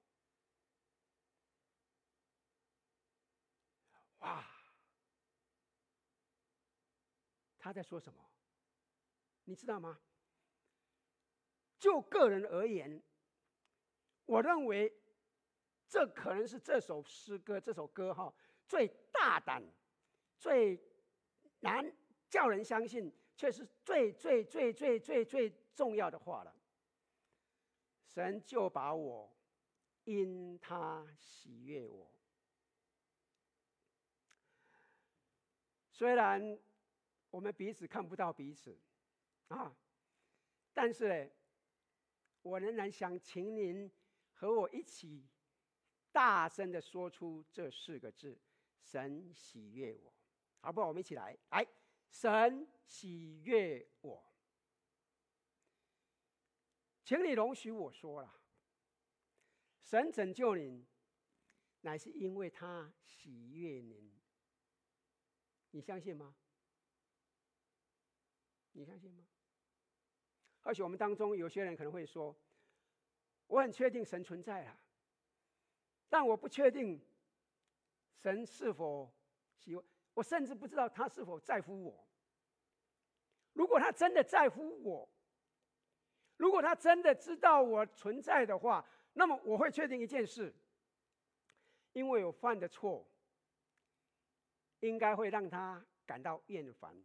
[4.19, 4.47] 哇！
[7.59, 8.25] 他在说什么？
[9.43, 9.99] 你知道吗？
[11.77, 13.03] 就个人而言，
[14.25, 14.91] 我认为
[15.87, 18.33] 这可能是这首诗歌、这首歌哈
[18.67, 19.63] 最大胆、
[20.37, 20.79] 最
[21.59, 21.91] 难
[22.29, 23.13] 叫人相信。
[23.37, 26.55] 却是最最最最最最重要的话了。
[28.05, 29.29] 神就把我，
[30.05, 32.09] 因他喜悦我。
[35.91, 36.57] 虽然
[37.29, 38.79] 我们彼此看不到彼此，
[39.49, 39.75] 啊，
[40.73, 41.31] 但是呢，
[42.41, 43.91] 我仍然想请您
[44.35, 45.25] 和我一起
[46.11, 48.37] 大声的说出这四个字：
[48.81, 50.13] 神喜悦我，
[50.59, 50.87] 好不好？
[50.87, 51.67] 我们一起来，来。
[52.11, 54.23] 神喜悦我，
[57.03, 58.39] 请你容许我说了，
[59.81, 60.85] 神拯救你，
[61.81, 64.13] 乃是因为他喜悦您。
[65.71, 66.35] 你相信吗？
[68.73, 69.25] 你相信吗？
[70.61, 72.33] 而且我们当中有些人可能会说，
[73.47, 74.77] 我很确定神存在啊，
[76.09, 76.99] 但我不确定
[78.15, 79.11] 神是否
[79.57, 79.83] 喜欢。
[80.13, 82.07] 我甚至不知道他是否在乎我。
[83.53, 85.09] 如果他真的在乎我，
[86.37, 90.53] 如果他真的知道我存在的话，那么我会确定一件事：
[91.93, 93.05] 因为我犯的错，
[94.79, 96.95] 应该会让他感到厌烦，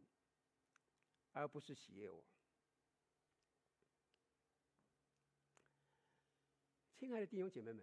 [1.33, 2.25] 而不是喜悦我。
[7.01, 7.83] 亲爱的弟兄姐妹们，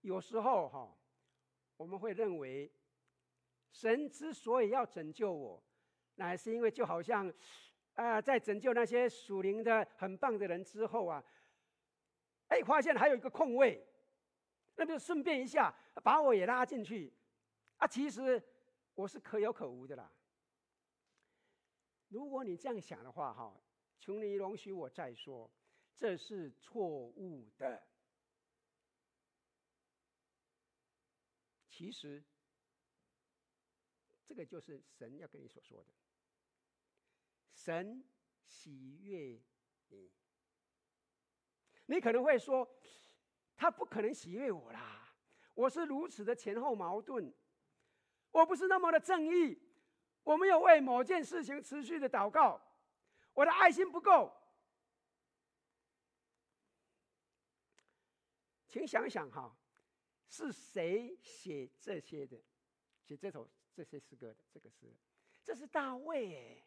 [0.00, 0.90] 有时候哈，
[1.76, 2.72] 我们会认为。
[3.70, 5.62] 神之所以要拯救我，
[6.14, 7.30] 乃是因为就好像，
[7.92, 11.22] 啊、在拯救那些属灵的很棒的人之后啊，
[12.48, 13.86] 哎，发现还有一个空位，
[14.76, 17.12] 那就顺便一下把我也拉进去，
[17.76, 18.42] 啊，其实
[18.94, 20.10] 我是可有可无的啦。
[22.08, 23.54] 如果你这样想的话，哈，
[23.98, 25.50] 求你容许我再说，
[25.96, 27.86] 这是错误的。
[31.68, 32.24] 其实。
[34.24, 35.90] 这个就是神要跟你所说的。
[37.50, 38.02] 神
[38.46, 39.38] 喜悦
[39.88, 40.10] 你，
[41.84, 42.66] 你可能会说，
[43.54, 45.14] 他不可能喜悦我啦，
[45.52, 47.30] 我是如此的前后矛盾，
[48.30, 49.60] 我不是那么的正义，
[50.22, 52.58] 我没有为某件事情持续的祷告，
[53.34, 54.34] 我的爱心不够。
[58.72, 59.54] 请想想哈，
[60.30, 62.42] 是谁写这些的？
[63.02, 64.90] 写这首这些诗歌的这个诗，
[65.44, 66.64] 这是大卫哎，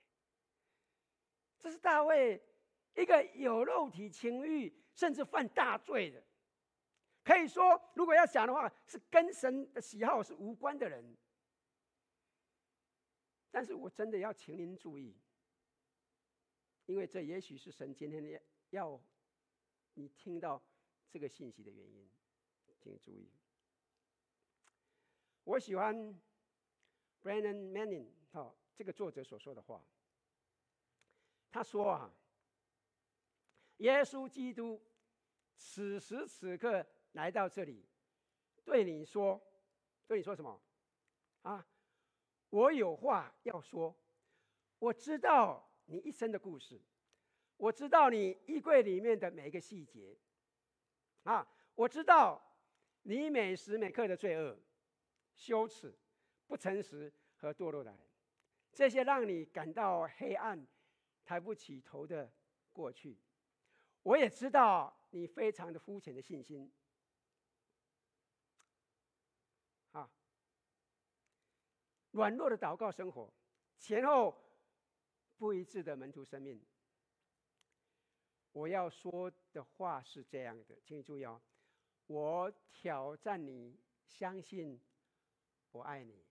[1.58, 2.39] 这是大卫，
[2.96, 6.24] 一个有肉体情欲，甚至犯大罪的，
[7.24, 11.18] 可以说，如果要讲的话，是跟神的喜好是无关的人。
[13.50, 15.18] 但是我真的要请您注意，
[16.86, 18.39] 因为这也许是神今天
[18.70, 19.02] 要
[19.96, 20.62] 你听到。
[21.15, 22.10] 这个信息的原因，
[22.78, 23.32] 请注意。
[25.45, 25.95] 我喜欢
[27.23, 29.82] Brennan Manning 哈这个作者所说的话。
[31.49, 32.13] 他说啊，
[33.78, 34.84] 耶稣基督
[35.56, 37.86] 此时此刻来到这里，
[38.65, 39.41] 对你说，
[40.08, 40.62] 对你说什么？
[41.43, 41.65] 啊，
[42.49, 43.95] 我有话要说。
[44.80, 46.82] 我知道你一生的故事，
[47.56, 50.17] 我知道你衣柜里面的每一个细节。
[51.25, 52.41] 啊，我知道
[53.03, 54.57] 你每时每刻的罪恶、
[55.35, 55.93] 羞耻、
[56.47, 57.95] 不诚实和堕落的，
[58.71, 60.65] 这些让你感到黑暗、
[61.23, 62.31] 抬不起头的
[62.71, 63.17] 过去。
[64.03, 66.71] 我也知道你非常的肤浅的信心，
[69.93, 70.07] 啊，
[72.11, 73.33] 软弱的祷告生活，
[73.79, 74.39] 前后
[75.38, 76.63] 不一致的门徒生命。
[78.56, 81.41] 我要说的话是这样的，请你注意哦。
[82.08, 84.80] 我挑战你，相信
[85.74, 86.24] 我爱你，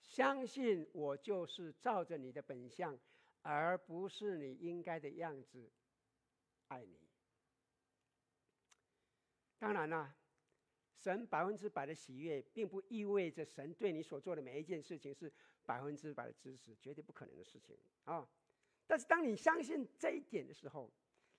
[0.00, 2.98] 相信我就是照着你的本相，
[3.42, 5.70] 而不是你应该的样子
[6.68, 6.98] 爱你。
[9.58, 10.16] 当然啦，
[10.96, 15.30] 神百分之百的喜悦，并不意味着神对你所做的每一件事情是
[15.66, 18.26] 百分之百的支持，绝对不可能的事情啊。
[18.86, 20.90] 但是当你相信这一点的时候，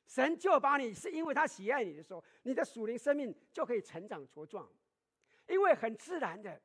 [0.10, 4.68] 神就把你是因为他喜爱你的时候，你的属灵生命就可以成长茁壮，
[5.48, 6.60] 因为很自然的，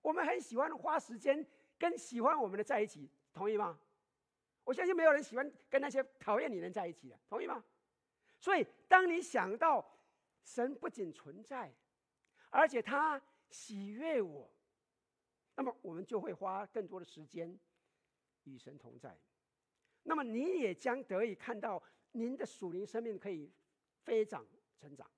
[0.00, 1.44] 我们很喜欢花时间
[1.76, 3.76] 跟喜欢我们的在一起，同意吗？
[4.62, 7.64] 我相信没有人喜欢跟那些讨厌你的人在一起的，同意吗？
[8.38, 9.84] 所以，当你想到
[10.44, 11.74] 神不仅存在，
[12.50, 14.48] 而且他喜悦我，
[15.56, 17.58] 那么我们就会花更多的时间
[18.44, 19.18] 与神同在，
[20.04, 21.82] 那么你也将得以看到。
[22.16, 23.52] 您的属灵生命可以
[24.04, 24.46] 飞涨
[24.78, 25.10] 成长。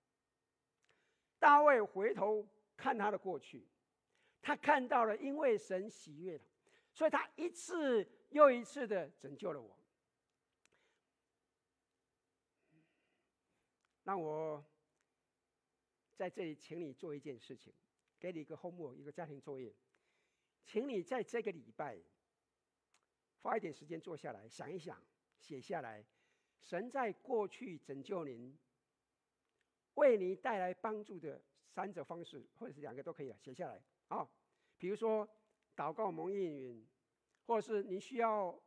[1.39, 3.69] 大卫回头看他的过去，
[4.41, 6.45] 他看到了，因为神喜悦他，
[6.95, 9.79] 所以他一次又一次的拯救了我。
[14.05, 14.65] 让我
[16.15, 17.75] 在这里请你做一件事情，
[18.19, 19.75] 给你一个 homework，一个家庭作业，
[20.65, 21.99] 请你在这个礼拜
[23.43, 24.99] 花一点时间坐下来想一想，
[25.39, 26.03] 写下来。
[26.63, 28.57] 神在过去拯救您，
[29.95, 34.29] 为你带来帮助的三种方式，或者是两个都可以了，写下来啊。
[34.79, 35.29] 比如说
[35.77, 36.87] 祷告蒙应允，
[37.47, 38.59] 或者是你需要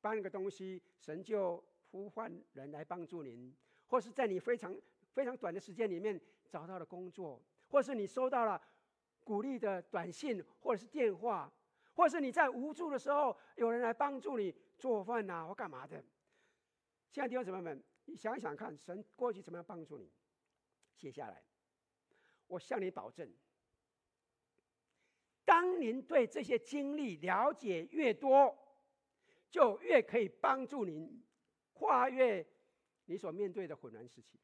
[0.00, 3.52] 搬个东西，神就呼唤人来帮助您；
[3.86, 4.74] 或是在你非常
[5.12, 8.60] 非常短的时间里面找到了工作，或是你收到了
[9.24, 11.52] 鼓励的短信或者是电话，
[11.94, 16.02] 或是你在无助的时候有人来帮助你做饭呐或干嘛的。
[17.12, 20.10] 亲爱的弟兄姊妹们，你想想看，神过去怎么样帮助你？
[20.96, 21.44] 写下来。
[22.46, 23.30] 我向你保证，
[25.44, 28.56] 当您对这些经历了解越多，
[29.50, 31.22] 就越可以帮助您
[31.74, 32.46] 跨越
[33.04, 34.40] 你所面对的混乱时期。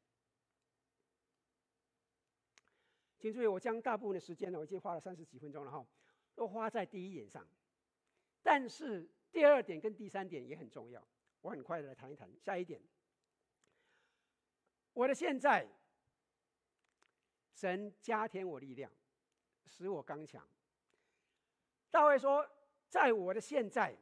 [3.18, 5.86] 请注意，我将大部分的时间呢，我已经花了三十几分钟了哈，
[6.34, 7.48] 都花在第一点上。
[8.42, 11.02] 但是第二点跟第三点也很重要。
[11.48, 12.78] 我很快的来谈一谈下一点。
[14.92, 15.66] 我的现在，
[17.54, 18.92] 神加添我力量，
[19.66, 20.46] 使我刚强。
[21.90, 22.46] 大卫说，
[22.90, 23.96] 在我的现在，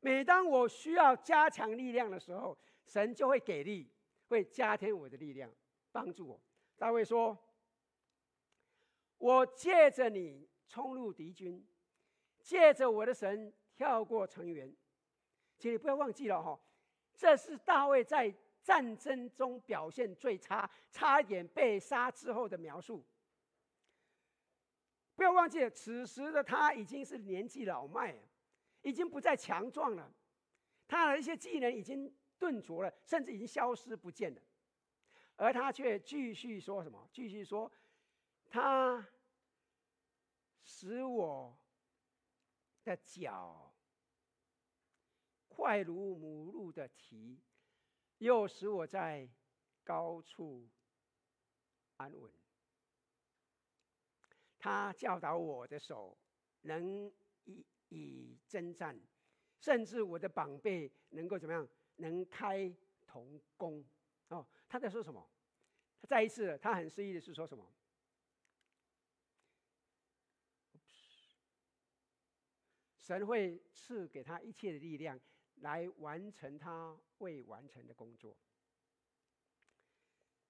[0.00, 3.90] 每当我需要加强力量的时候，神就会给力，
[4.26, 5.50] 会加添我的力量，
[5.90, 6.38] 帮助我。
[6.76, 7.34] 大卫说，
[9.16, 11.66] 我借着你冲入敌军，
[12.42, 14.76] 借着我的神跳过城垣。
[15.58, 16.58] 请你不要忘记了哈，
[17.16, 18.32] 这是大卫在
[18.62, 23.04] 战争中表现最差、差一点被杀之后的描述。
[25.16, 28.16] 不要忘记，此时的他已经是年纪老迈，
[28.82, 30.12] 已经不再强壮了，
[30.86, 34.40] 他的一些技能已经顿挫了，甚至已经消失不见了。
[35.34, 37.08] 而他却继续说什么？
[37.12, 37.70] 继续说，
[38.48, 39.04] 他
[40.62, 41.56] 使我
[42.84, 43.67] 的脚
[45.58, 47.36] 快如母鹿的蹄，
[48.18, 49.28] 又使我在
[49.82, 50.68] 高处
[51.96, 52.32] 安稳。
[54.56, 56.16] 他教导我的手
[56.60, 58.96] 能以以征战，
[59.58, 61.68] 甚至我的膀臂能够怎么样？
[61.96, 62.72] 能开
[63.04, 63.84] 铜弓。
[64.28, 65.28] 哦，他在说什么？
[66.00, 67.68] 他再一次，他很诗意的是说什么？
[72.96, 75.18] 神会赐给他一切的力量，
[75.60, 78.36] 来完成他未完成的工作。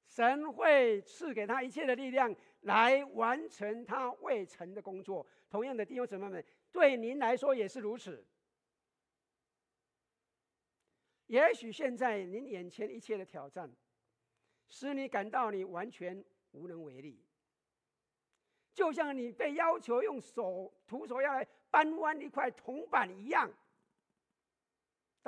[0.07, 5.25] 神会赐给他一切的力量，来完成他未成的工作。
[5.51, 8.27] 同样的，弟兄姊妹们，对您来说也是如此。
[11.27, 13.71] 也许现在您眼前一切的挑战，
[14.69, 17.23] 使你感到你完全无能为力，
[18.73, 23.53] 就像你被要求用手徒手要来搬弯一块铜板一样。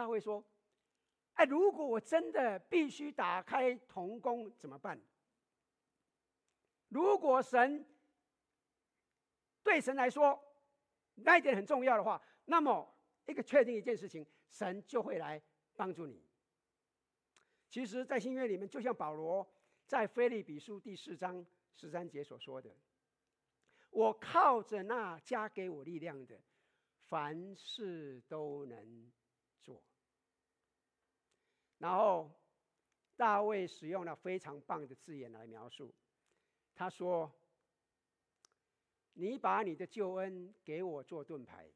[0.01, 0.45] 大卫说。
[1.35, 5.01] 哎，如果我真的必须打开童工怎么办？
[6.89, 7.87] 如果神
[9.63, 10.39] 对神来说
[11.15, 12.87] 那一点很重要的话，那么
[13.27, 15.41] 一个确定一件事情，神就会来
[15.77, 16.23] 帮助你。
[17.71, 19.49] 其实，在新约里面，就像保罗
[19.87, 22.77] 在腓利比书第四章十三节所说的
[23.91, 26.39] ：“我靠着那加给我力量的，
[27.09, 29.11] 凡事都能。”
[31.81, 32.31] 然后，
[33.17, 35.95] 大卫使用了非常棒的字眼来描述。
[36.75, 37.33] 他说
[39.15, 41.71] ：“你把你的救恩给我做盾牌，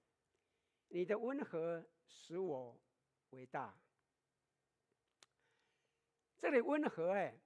[0.89, 2.79] 你的温和使我
[3.31, 3.75] 伟大。”
[6.37, 7.41] 这里“温和”哎，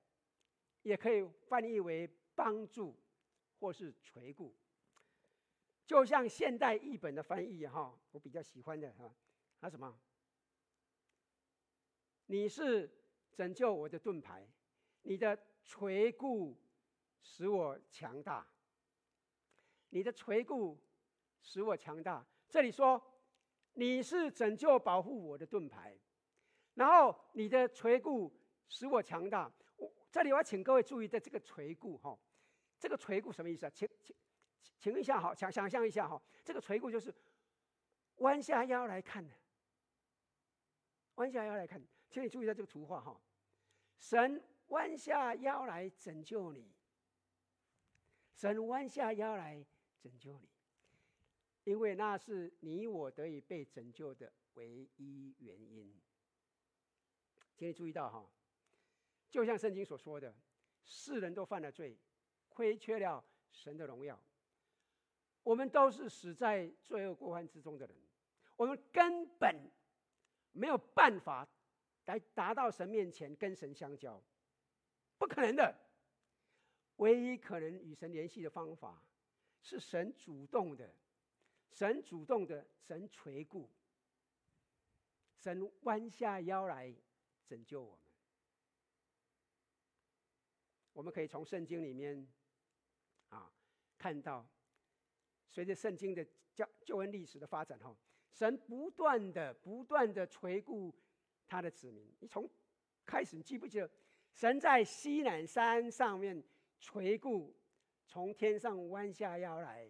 [0.83, 2.99] 也可以翻译为帮助
[3.61, 4.53] 或是垂顾。
[5.87, 9.15] 就像现代译本的翻译哈，我比较喜欢的哈，
[9.61, 9.97] 他什么？
[12.31, 12.91] 你是
[13.33, 14.47] 拯救我的盾牌，
[15.03, 16.55] 你的垂顾
[17.23, 18.47] 使我强大。
[19.89, 20.79] 你的垂顾
[21.41, 22.27] 使我强大。
[22.47, 23.03] 这里说
[23.73, 25.99] 你是拯救保护我的盾牌，
[26.75, 28.31] 然后你的垂顾
[28.69, 29.51] 使我强大。
[29.77, 32.19] 我这里我要请各位注意的这个垂顾哈，
[32.79, 33.71] 这个垂顾什么意思啊？
[33.71, 34.15] 请请
[34.79, 37.15] 请问一下哈，想想象一下哈，这个垂顾就是
[38.17, 39.33] 弯下腰来看的，
[41.15, 41.83] 弯下腰来看。
[42.11, 43.21] 请你注意到这个图画哈，
[43.99, 46.73] 神弯下腰来拯救你，
[48.33, 49.65] 神弯下腰来
[49.99, 50.49] 拯救你，
[51.65, 55.95] 因为那是你我得以被拯救的唯一原因。
[57.55, 58.27] 请你注意到哈，
[59.29, 60.35] 就像圣经所说的，
[60.85, 61.99] 世人都犯了罪，
[62.49, 64.19] 亏缺了神的荣耀，
[65.43, 67.95] 我们都是死在罪恶过犯之中的人，
[68.57, 69.71] 我们根本
[70.53, 71.47] 没有办法。
[72.09, 74.23] 来达到神面前跟神相交，
[75.19, 75.79] 不可能的。
[76.97, 79.03] 唯一可能与神联系的方法，
[79.61, 80.91] 是神主动的，
[81.71, 83.69] 神主动的，神垂顾，
[85.37, 86.93] 神弯下腰来
[87.47, 88.01] 拯救我们。
[90.95, 92.27] 我们可以从圣经里面
[93.29, 93.53] 啊
[93.99, 94.49] 看到，
[95.51, 97.95] 随着圣经的教救恩历史的发展，哈，
[98.33, 100.91] 神不断的、不断的垂顾。
[101.49, 102.49] 他的子民，你从
[103.07, 103.91] 开始，你记不记得，
[104.33, 106.41] 神在西南山上面
[106.79, 107.57] 垂顾，
[108.07, 109.89] 从天上弯下腰来，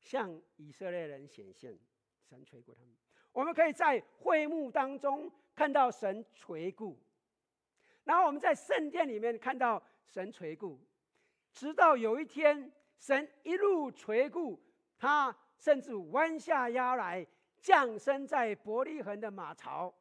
[0.00, 1.78] 向以色列人显现，
[2.22, 2.90] 神垂顾他们。
[3.32, 6.98] 我们可以在会幕当中看到神垂顾，
[8.04, 10.80] 然后我们在圣殿里面看到神垂顾，
[11.52, 14.58] 直到有一天，神一路垂顾，
[14.98, 17.26] 他甚至弯下腰来
[17.60, 19.94] 降生在伯利恒的马槽。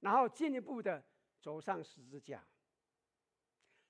[0.00, 1.02] 然后进一步的
[1.40, 2.42] 走上十字架，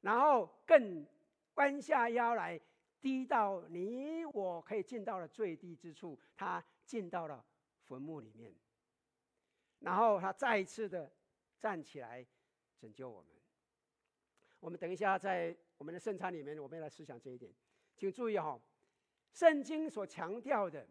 [0.01, 1.07] 然后更
[1.55, 2.61] 弯下腰来，
[3.01, 7.45] 低到你我可以进到了最低之处，他进到了
[7.85, 8.55] 坟墓里面，
[9.79, 11.11] 然后他再一次的
[11.59, 12.27] 站起来
[12.79, 13.31] 拯救我们。
[14.59, 17.53] 我们等一下在我们的圣餐里面，我们要来思想这一点，
[17.97, 18.61] 请注意哈、哦，
[19.33, 20.87] 圣经所强调的，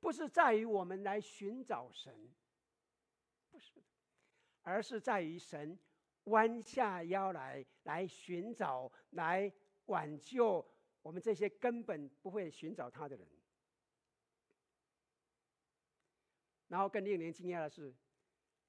[0.00, 2.32] 不是在于我们来寻找神，
[3.50, 3.82] 不是。
[4.62, 5.78] 而是在于神
[6.24, 9.52] 弯下腰来，来寻找、来
[9.86, 10.64] 挽救
[11.02, 13.26] 我们这些根本不会寻找他的人。
[16.68, 17.94] 然后更令人惊讶的是，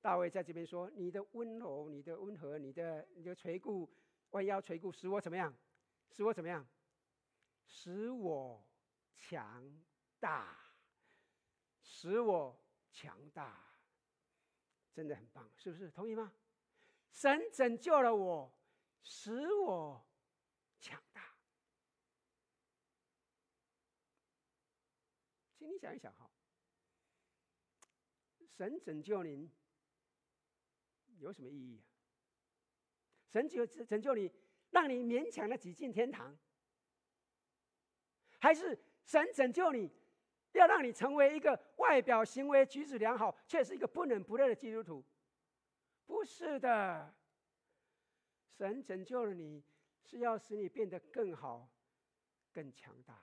[0.01, 3.89] 大卫在这边说：“你的温柔，你的温和，你的你的垂顾，
[4.31, 5.55] 弯腰垂顾，使我怎么样？
[6.09, 6.67] 使我怎么样？
[7.65, 8.61] 使我
[9.15, 9.63] 强
[10.19, 10.59] 大，
[11.81, 12.59] 使我
[12.91, 13.72] 强大，
[14.93, 15.89] 真的很棒，是不是？
[15.91, 16.33] 同意吗？
[17.11, 18.51] 神拯救了我，
[19.01, 20.05] 使我
[20.79, 21.35] 强大。
[25.57, 26.29] 请你想一想哈。”
[28.55, 29.51] 神拯救您
[31.17, 31.83] 有什么意义啊？
[33.31, 34.31] 神就拯救你，
[34.69, 36.37] 让你勉强的挤进天堂，
[38.39, 39.89] 还是神拯救你，
[40.53, 45.03] 要让你成为一个外表行为举止良好，却是一个不冷不热的基督徒？
[46.05, 47.13] 不是的，
[48.57, 49.63] 神拯救了你，
[50.03, 51.69] 是要使你变得更好、
[52.51, 53.21] 更强大。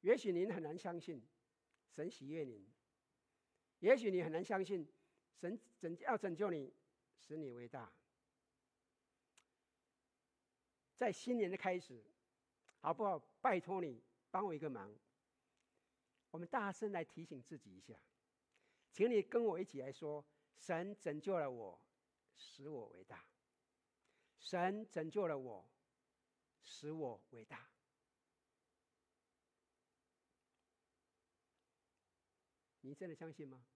[0.00, 1.20] 也许您很难相信
[1.90, 2.64] 神喜悦您，
[3.80, 4.88] 也许你很难相信
[5.34, 6.72] 神拯要拯救你，
[7.18, 7.92] 使你伟大。
[10.96, 12.02] 在新年的开始，
[12.80, 13.18] 好不好？
[13.40, 14.92] 拜托你帮我一个忙，
[16.30, 17.94] 我们大声来提醒自己一下，
[18.92, 20.24] 请你跟我一起来说：
[20.56, 21.80] 神拯救了我，
[22.34, 23.24] 使我伟大。
[24.38, 25.68] 神拯救了我，
[26.62, 27.68] 使我伟大。
[32.80, 33.66] 你真的相信吗？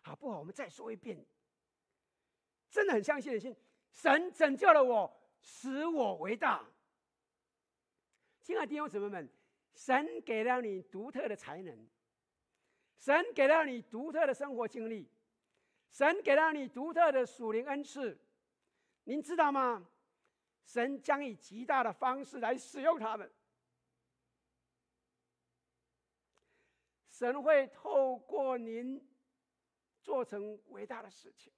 [0.00, 0.38] 好不好？
[0.38, 1.26] 我们再说一遍。
[2.70, 3.56] 真的很相信的心，
[3.94, 6.62] 神拯救了我，使我为大。
[8.42, 9.28] 亲爱的弟兄姊妹们，
[9.72, 11.88] 神给了你独特的才能，
[12.98, 15.08] 神给了你独特的生活经历，
[15.90, 18.20] 神给了你独特的属灵恩赐。
[19.04, 19.88] 您知道吗？
[20.66, 23.30] 神将以极大的方式来使用他们。
[27.08, 29.00] 神会透过您
[30.02, 31.52] 做成伟大的事情。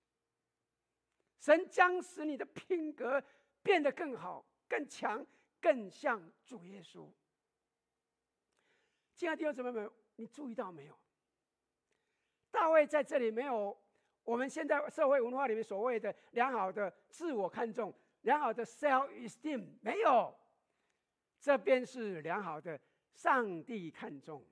[1.46, 3.22] 神将使你的品格
[3.62, 5.24] 变得更好、更强、
[5.60, 7.08] 更像主耶稣。
[9.14, 10.98] 亲爱的弟兄姊妹们，你注意到没有？
[12.50, 13.80] 大卫在这里没有
[14.24, 20.36] 我们现在社会文化里面所谓的良好的自我看重、良好的 self-esteem，没有。
[21.38, 22.80] 这边是良好的
[23.12, 24.44] 上帝看重。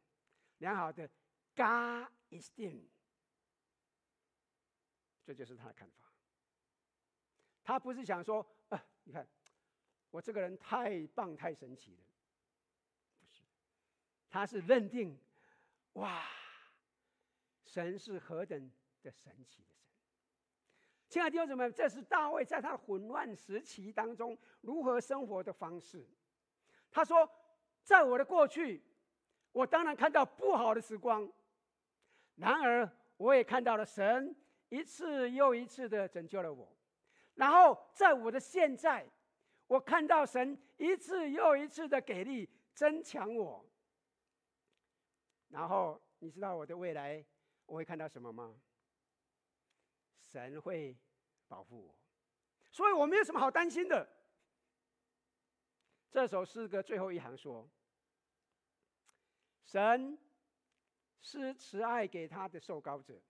[0.59, 1.09] 良好的
[1.57, 2.85] God esteem，
[5.25, 6.04] 这就是他的看法。
[7.65, 9.27] 他不是想说，啊，你看
[10.11, 12.05] 我这个人太棒、太神奇了，
[13.19, 13.43] 不是。
[14.29, 15.19] 他是认定，
[15.95, 16.23] 哇，
[17.65, 18.71] 神是何等
[19.03, 19.89] 的神奇的神。
[21.09, 26.07] 亲爱的弟兄姊妹，这是大卫在他混乱时期当中如何生活的方式。
[26.91, 27.29] 他说，
[27.83, 28.83] 在我的过去。
[29.53, 31.33] 我当然看到不好的时光，
[32.35, 34.35] 然而我也看到了神
[34.69, 36.74] 一次又一次的拯救了我。
[37.35, 39.09] 然后在我的现在，
[39.67, 43.65] 我看到神一次又一次的给力增强我。
[45.49, 47.25] 然后你知道我的未来
[47.67, 48.55] 我会看到什么吗？
[50.21, 50.97] 神会
[51.47, 51.95] 保护我，
[52.71, 54.09] 所以我没有什么好担心的。
[56.11, 57.69] 这首诗歌最后一行说。
[59.65, 60.19] 神
[61.21, 63.21] 施慈爱给他的受膏者，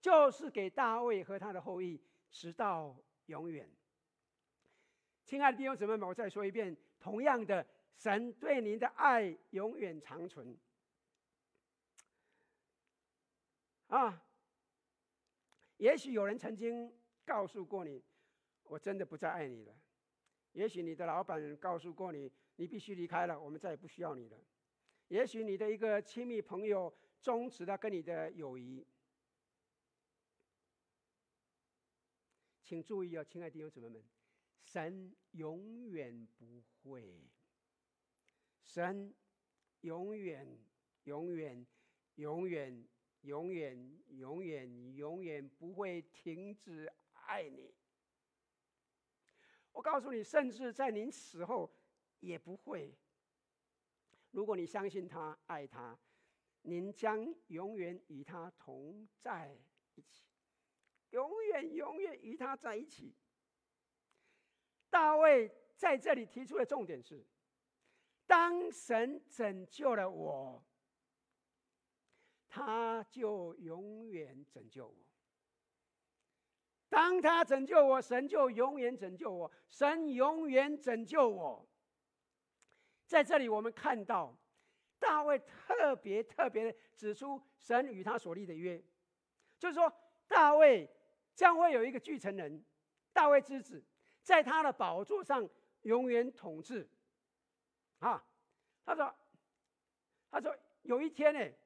[0.00, 2.96] 就是给大卫和他的后裔，直到
[3.26, 3.68] 永远。
[5.24, 7.66] 亲爱的弟兄姊妹们，我再说一遍，同样的，
[7.96, 10.56] 神对您的爱永远长存。
[13.88, 14.22] 啊，
[15.76, 16.92] 也许有人曾经
[17.24, 18.02] 告诉过你，
[18.64, 19.74] 我真的不再爱你了。
[20.52, 24.38] 也许你的老板告诉过你，你必须离开了，我们再也不需要你了。
[25.08, 28.84] 也许你的一个亲密朋友终止了跟你的友谊，
[32.66, 34.02] 请注意哦，亲爱的弟兄姊妹们，
[34.64, 37.24] 神永远不会，
[38.64, 39.14] 神
[39.82, 40.58] 永远、
[41.04, 41.64] 永远、
[42.16, 42.84] 永远、
[43.20, 47.72] 永远、永远、永远不会停止爱你。
[49.70, 51.72] 我告诉你，甚至在您死后
[52.18, 52.92] 也不会。
[54.32, 55.96] 如果你相信他、爱他，
[56.62, 59.56] 您将永远与他同在
[59.94, 60.26] 一起，
[61.16, 63.14] 永远、永远与他在一起。
[64.90, 67.24] 大卫在这里提出的重点是：
[68.26, 70.62] 当神拯救了我，
[72.46, 74.94] 他就永远拯救我。
[76.90, 81.66] 当他拯救我，神就永远拯救我，神永远拯救我。
[83.06, 84.36] 在这里，我们看到
[84.98, 88.82] 大卫特别特别的指出神与他所立的约，
[89.58, 89.90] 就是说，
[90.28, 90.90] 大卫
[91.36, 92.64] 将会有一个继承人，
[93.12, 93.84] 大卫之子，
[94.22, 95.48] 在他的宝座上
[95.82, 96.88] 永远统治。
[97.98, 98.24] 啊，
[98.84, 99.14] 他说，
[100.30, 101.56] 他说有一天呢，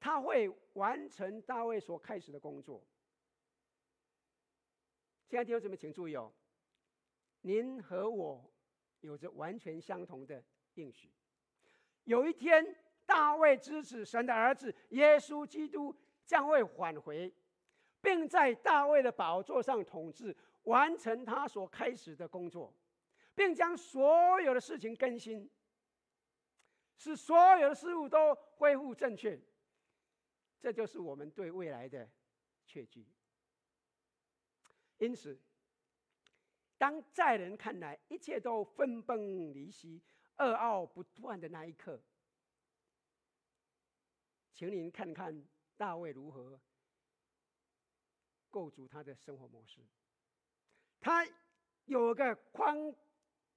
[0.00, 2.84] 他会完成大卫所开始的工作。
[5.28, 6.32] 亲爱的弟兄姊妹，请注意哦，
[7.42, 8.52] 您和我
[9.00, 10.42] 有着完全相同的
[10.74, 11.10] 应许。
[12.02, 15.96] 有一天，大卫之子神的儿子耶稣基督
[16.26, 17.32] 将会返回，
[18.04, 22.70] 并在大卫的宝座上统治，完成他所开始的工作，
[23.34, 25.50] 并将所有的事情更新，
[26.98, 29.40] 使所有的事物都恢复正确。
[30.60, 32.06] 这就是我们对未来的
[32.66, 33.06] 确据。
[34.98, 35.40] 因此，
[36.76, 40.02] 当在人看来一切都分崩离析、
[40.36, 41.98] 噩耗不断的那一刻，
[44.52, 45.42] 请您看看
[45.76, 46.60] 大卫如何
[48.54, 49.80] 构筑他的生活模式。
[51.00, 51.26] 他
[51.86, 52.94] 有个框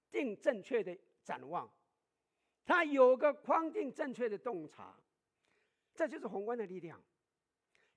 [0.09, 1.71] 定正确的展望，
[2.65, 4.99] 他有个框定正确的洞察，
[5.93, 6.99] 这就是宏观的力量。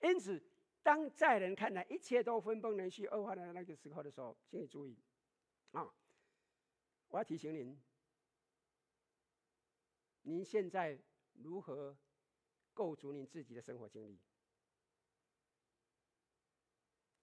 [0.02, 0.42] 因此。
[0.82, 4.96] 当在人看来一切都分崩离析、恶化的那个时候的时候，请你注意，
[5.72, 5.86] 啊！
[7.08, 7.78] 我要提醒您，
[10.22, 10.98] 您现在
[11.34, 11.94] 如何
[12.72, 14.18] 构筑您自己的生活经历？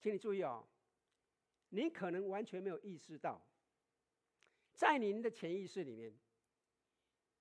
[0.00, 0.64] 请你注意哦，
[1.70, 3.42] 您可能完全没有意识到，
[4.74, 6.16] 在您的潜意识里面，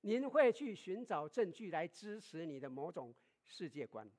[0.01, 3.13] 您会去寻找证据来支持你的某种
[3.45, 4.09] 世界观。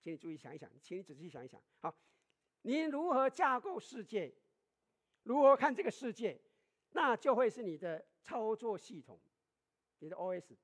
[0.00, 1.62] 请你注意想一想，请你仔细想一想。
[1.80, 1.94] 好，
[2.62, 4.32] 您如何架构世界？
[5.24, 6.40] 如何看这个世界？
[6.92, 9.20] 那就会是你的操作系统，
[9.98, 10.56] 你的 OS。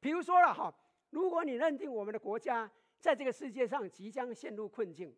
[0.00, 0.74] 比如说了哈，
[1.08, 5.16] 如果你认定我们的国家在这个世界上即将陷入困境，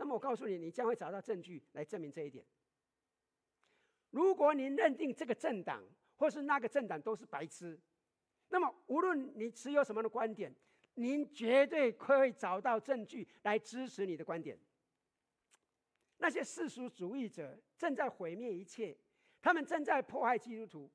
[0.00, 2.42] 那么我告诉你，你将会找到证据来证明这一点。
[4.08, 5.84] 如果您认定这个政党
[6.16, 7.78] 或是那个政党都是白痴，
[8.48, 10.50] 那么无论你持有什么样的观点。
[10.94, 14.58] 您绝对可以找到证据来支持你的观点。
[16.18, 18.94] 那些世俗主义者正在毁灭一切，
[19.40, 20.90] 他们正在迫害基督徒。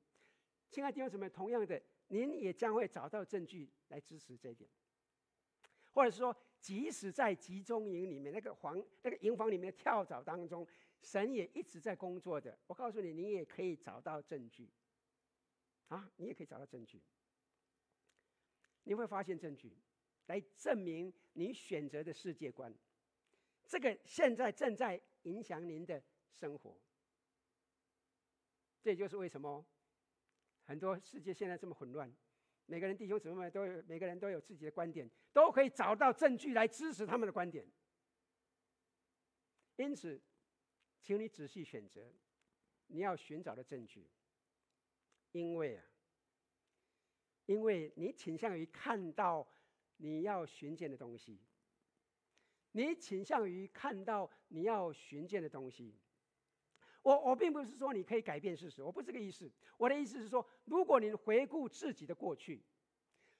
[0.70, 4.68] 亲爱的弟兄姊妹，同样的，您也将会找到证据来支持这一点。
[5.92, 6.36] 或者说，
[6.66, 10.66] 即使在集中营里面那个房、那个营房里面的跳蚤当中，
[11.00, 12.58] 神也一直在工作的。
[12.66, 14.68] 我告诉你，你也可以找到证据。
[15.86, 17.00] 啊，你也可以找到证据。
[18.82, 19.72] 你会发现证据，
[20.26, 22.74] 来证明你选择的世界观。
[23.68, 26.02] 这个现在正在影响您的
[26.32, 26.76] 生活。
[28.82, 29.64] 这也就是为什么
[30.64, 32.12] 很多世界现在这么混乱。
[32.66, 37.66] 每个人弟兄姊妹们都有，每个人都有自己的观点，都可以找到证据来支持他们的观点。
[39.76, 40.20] 因此，
[41.00, 42.12] 请你仔细选择
[42.88, 44.08] 你要寻找的证据，
[45.32, 45.84] 因为啊。
[47.46, 49.46] 因为你倾向于看到
[49.98, 51.40] 你要寻见的东西，
[52.72, 55.94] 你倾向于看到你要寻见的东西。
[57.02, 59.48] 我我并不是说你可以改变事实，我不是这个意思。
[59.78, 62.62] 我的意思是说，如果你回顾自己的过去，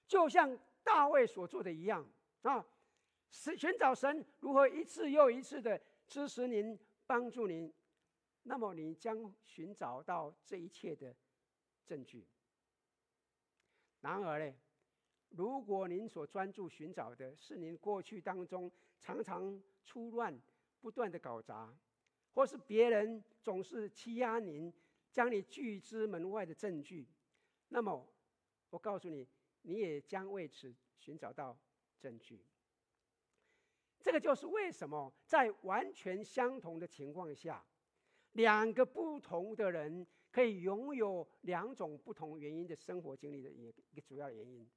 [0.08, 2.04] 就像大卫所做的一样
[2.42, 2.64] 啊，
[3.28, 7.72] 是寻找神如何一次又一次的支持您、帮助您，
[8.44, 11.14] 那么你将寻找到这一切的
[11.84, 12.26] 证据。
[14.00, 14.54] 然而呢，
[15.30, 18.70] 如果您所专注寻找的是您过去当中
[19.00, 20.40] 常常出乱、
[20.80, 21.76] 不断的搞砸，
[22.32, 24.72] 或是别人总是欺压您、
[25.10, 27.08] 将你拒之门外的证据，
[27.68, 28.06] 那么
[28.70, 29.26] 我告诉你，
[29.62, 31.58] 你也将为此寻找到
[31.98, 32.44] 证据。
[34.00, 37.64] 这个就是为什么在完全相同的情况下，
[38.32, 40.06] 两个不同的人。
[40.32, 44.68] 可以拥有两种不同原因的生活经历的一个主要原因，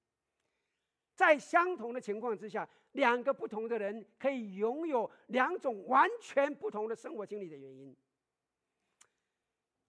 [1.13, 7.93] 在相同的情况之下，两个不同的人可以拥有两种完全不同的生活经历的原因。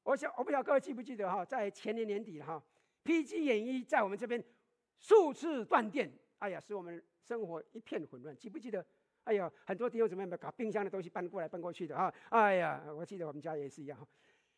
[0.02, 2.60] 我想，我不晓得各位记不记得哈，在前年年底哈
[3.04, 4.42] ，PG 演艺在我们这边
[4.98, 8.36] 数次断电，哎呀，使我们生活一片混乱。
[8.36, 8.84] 记不记得？
[9.24, 14.08] 哎呀，很多弟兄姊妹们搞冰箱的东西搬过来搬过去的啊，哎呀，我记得我们家也是一样。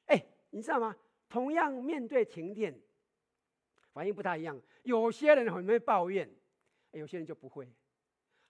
[0.07, 0.22] 哎。
[0.55, 0.95] 你知道吗？
[1.30, 2.78] 同样面对停电，
[3.95, 4.61] 反应不太一样。
[4.82, 6.30] 有些人很会抱怨，
[6.90, 7.66] 有些人就不会。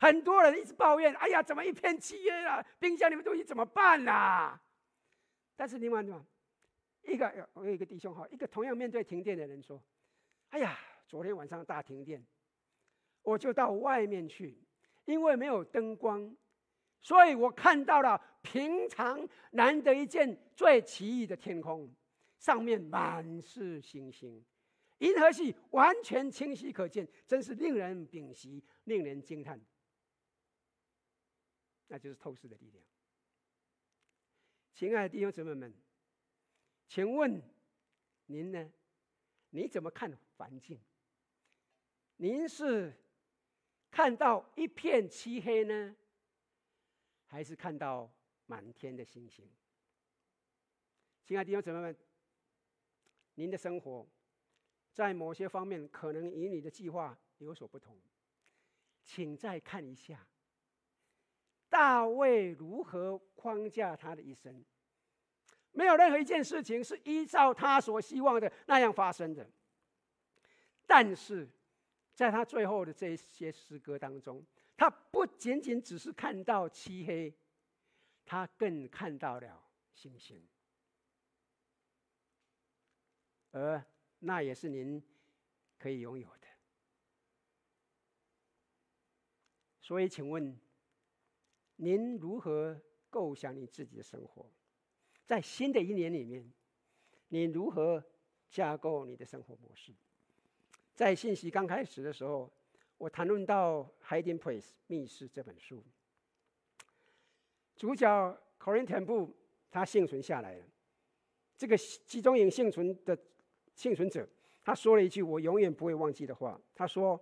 [0.01, 2.61] 很多人一直抱怨：“哎呀，怎么一片漆黑啊？
[2.81, 4.61] 冰箱里面东西怎么办啊？”
[5.55, 6.27] 但是另外呢，
[7.03, 9.83] 一个我有一个弟兄哈，一个同样面对停电的人说
[10.51, 12.25] ：“哎呀，昨天晚上大停电，
[13.23, 14.57] 我就到外面去，
[15.05, 16.37] 因为没有灯光，
[17.01, 21.93] 所以我看到了平常难得一见最奇异的天空，
[22.39, 24.45] 上面满是星星。”
[24.99, 29.61] 银河系完全清晰可见，真是令人屏息，令人惊叹。
[31.89, 32.85] 那就是透视的力量。
[34.73, 35.75] 亲爱的弟兄姊妹们，
[36.95, 37.43] 请问
[38.27, 38.71] 您呢？
[39.49, 40.79] 你怎么看环境？
[42.17, 42.95] 您是
[43.91, 45.97] 看到一片漆黑呢，
[47.25, 48.13] 还是看到
[48.45, 49.51] 满天的星星？
[51.25, 51.97] 亲爱的弟兄姊妹们，
[53.37, 54.07] 您的生活，
[54.93, 57.99] 在某些方面可能与你的计划有所不同，
[59.03, 60.27] 请再看一下
[61.71, 64.63] 大卫如何框架他的一生。
[65.73, 69.49] 没有任何一件事情是依照他所希望的那样发生的。
[70.87, 71.49] 但是，
[72.15, 74.45] 在他最后的这些诗歌当中，
[74.77, 77.35] 他不仅仅只是看到漆黑，
[78.25, 80.47] 他更看到了星星，
[83.51, 83.85] 而。
[84.25, 85.03] 那也是您
[85.77, 86.47] 可以拥有的。
[89.81, 90.57] 所以，请问
[91.75, 94.49] 您如何构想你自己的生活？
[95.25, 96.53] 在新的一年里面，
[97.29, 98.05] 你如何
[98.51, 99.93] 架构你的生活模式？
[100.95, 102.51] 在信息刚开始的时候，
[102.99, 105.83] 我谈论到《Hiding Place》密室这本书，
[107.77, 109.31] 主角 Corrie ten Boom
[109.71, 110.65] 他幸存下来了。
[111.57, 113.19] 这个集中营幸存的。
[113.75, 114.29] 幸存者，
[114.63, 116.61] 他说了一句我永远不会忘记的话。
[116.75, 117.19] 他说：“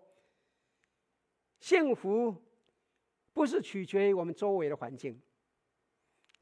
[1.60, 2.34] 幸福
[3.32, 5.22] 不是取决于我们周围的环境，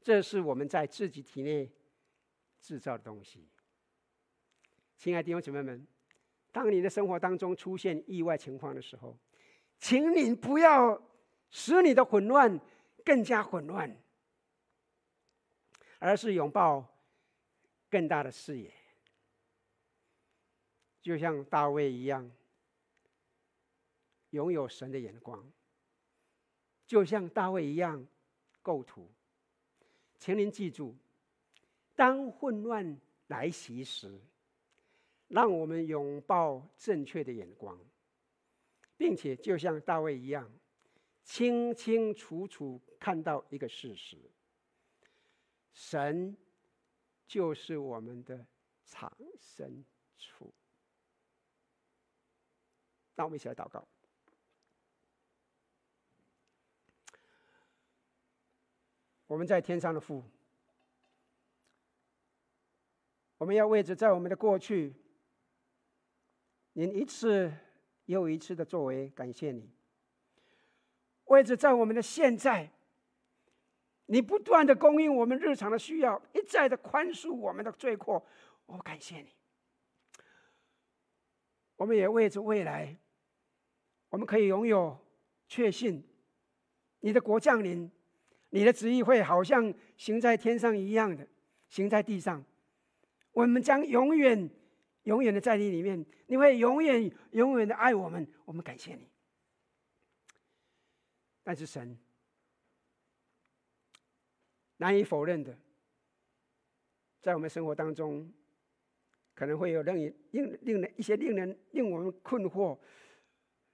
[0.01, 1.71] 这是我们在自己体内
[2.61, 3.47] 制造的东西。”
[4.97, 5.87] 亲爱的弟兄姊妹们，
[6.51, 9.17] 当你的生活当中出现意外情况的时候，
[9.77, 11.01] 请你不要
[11.49, 12.59] 使你的混乱
[13.05, 13.95] 更加混乱，
[15.99, 16.85] 而是拥抱
[17.89, 18.73] 更大的视野。
[21.01, 22.29] 就像大卫一样，
[24.31, 25.41] 拥有神的眼光；
[26.85, 28.05] 就像大卫一样，
[28.61, 29.09] 构图。
[30.19, 30.93] 请您记住，
[31.95, 34.19] 当混乱来袭时，
[35.29, 37.79] 让我们拥抱正确的眼光，
[38.97, 40.51] 并且就像大卫一样，
[41.23, 44.17] 清清楚楚看到一个事实：
[45.73, 46.35] 神
[47.25, 48.45] 就是我们的
[48.83, 49.85] 藏身
[50.17, 50.53] 处。
[53.15, 53.87] 让我们一起来祷告。
[59.29, 60.23] 我们在天上的父，
[63.37, 64.91] 我们要为着在我们的过去，
[66.73, 67.53] 您一次
[68.05, 69.61] 又一次的作为感谢你；
[71.25, 72.71] 为着在我们的现在，
[74.07, 78.25] 你不断的供应我们日常的需要，一再的宽恕我们的罪过，
[78.65, 79.29] 我感谢你。
[81.75, 82.97] 我们也为着未来。
[84.09, 84.99] 我们可以拥有
[85.47, 86.03] 确信，
[87.01, 87.91] 你的国降临，
[88.49, 91.27] 你的旨意会好像行在天上一样的
[91.67, 92.43] 行在地上。
[93.31, 94.49] 我们将永远、
[95.03, 98.27] 永远的在你里面，你会永远、永远的爱我们。
[98.45, 99.07] 我们感谢你。
[101.43, 101.97] 但是神
[104.77, 105.57] 难以否认的，
[107.21, 108.31] 在我们生活当中，
[109.33, 112.77] 可能会有令令令人一些令人令我们困惑。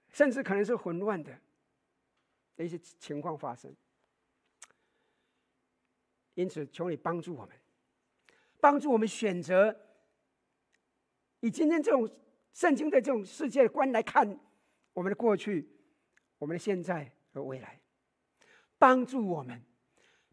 [0.08, 1.36] 甚至可能是混乱的
[2.54, 3.74] 的一些情况发生，
[6.36, 7.56] 因此求你帮助我们，
[8.60, 9.74] 帮助我们选择
[11.40, 12.08] 以今天这种
[12.52, 14.38] 圣经的这种世界观来看
[14.92, 15.66] 我们的过去、
[16.38, 17.80] 我们的现在和未来，
[18.76, 19.62] 帮助我们，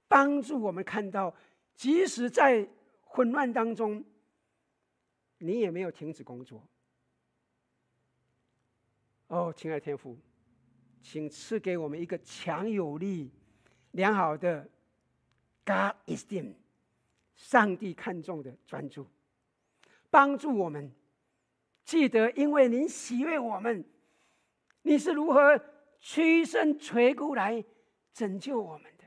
[0.09, 1.33] 帮助我们看到，
[1.73, 2.67] 即使在
[3.01, 4.03] 混乱当中，
[5.37, 6.67] 你也没有停止工作。
[9.27, 10.17] 哦，亲爱的天父，
[11.01, 13.31] 请赐给我们一个强有力、
[13.91, 14.69] 良好的
[15.65, 16.53] God esteem，
[17.35, 19.07] 上帝看重的专注，
[20.09, 20.91] 帮助我们
[21.85, 23.85] 记得，因为您喜悦我们，
[24.81, 25.59] 你是如何
[25.99, 27.63] 屈身垂骨来
[28.13, 29.05] 拯救我们的，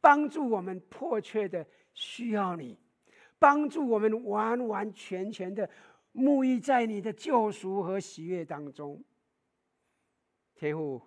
[0.00, 2.78] 帮助我们迫切的需要你，
[3.38, 5.68] 帮助我们完完全全的
[6.12, 9.02] 沐浴在你的救赎和喜悦当中。
[10.54, 11.00] 天父，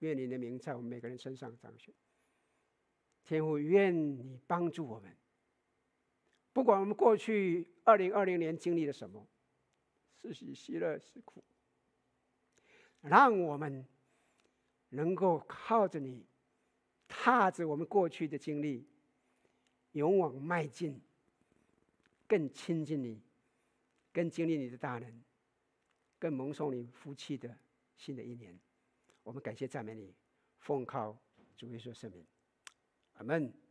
[0.00, 1.94] 愿你的名在我们每个人身上彰显。
[3.26, 5.12] 天父，愿你帮助我们，
[6.52, 9.26] 不管我们过去二零二零年经历了什么，
[10.22, 11.42] 是喜是乐是苦，
[13.00, 13.84] 让我们
[14.90, 16.24] 能够靠着你，
[17.08, 18.86] 踏着我们过去的经历，
[19.92, 21.00] 勇往迈进，
[22.28, 23.20] 更亲近你，
[24.12, 25.22] 更经历你的大能，
[26.18, 27.58] 更蒙受你福气的
[27.96, 28.56] 新的一年。
[29.24, 30.14] 我们感谢赞美你，
[30.60, 31.18] 奉靠
[31.56, 32.24] 主耶稣圣名。
[33.18, 33.65] 阿门。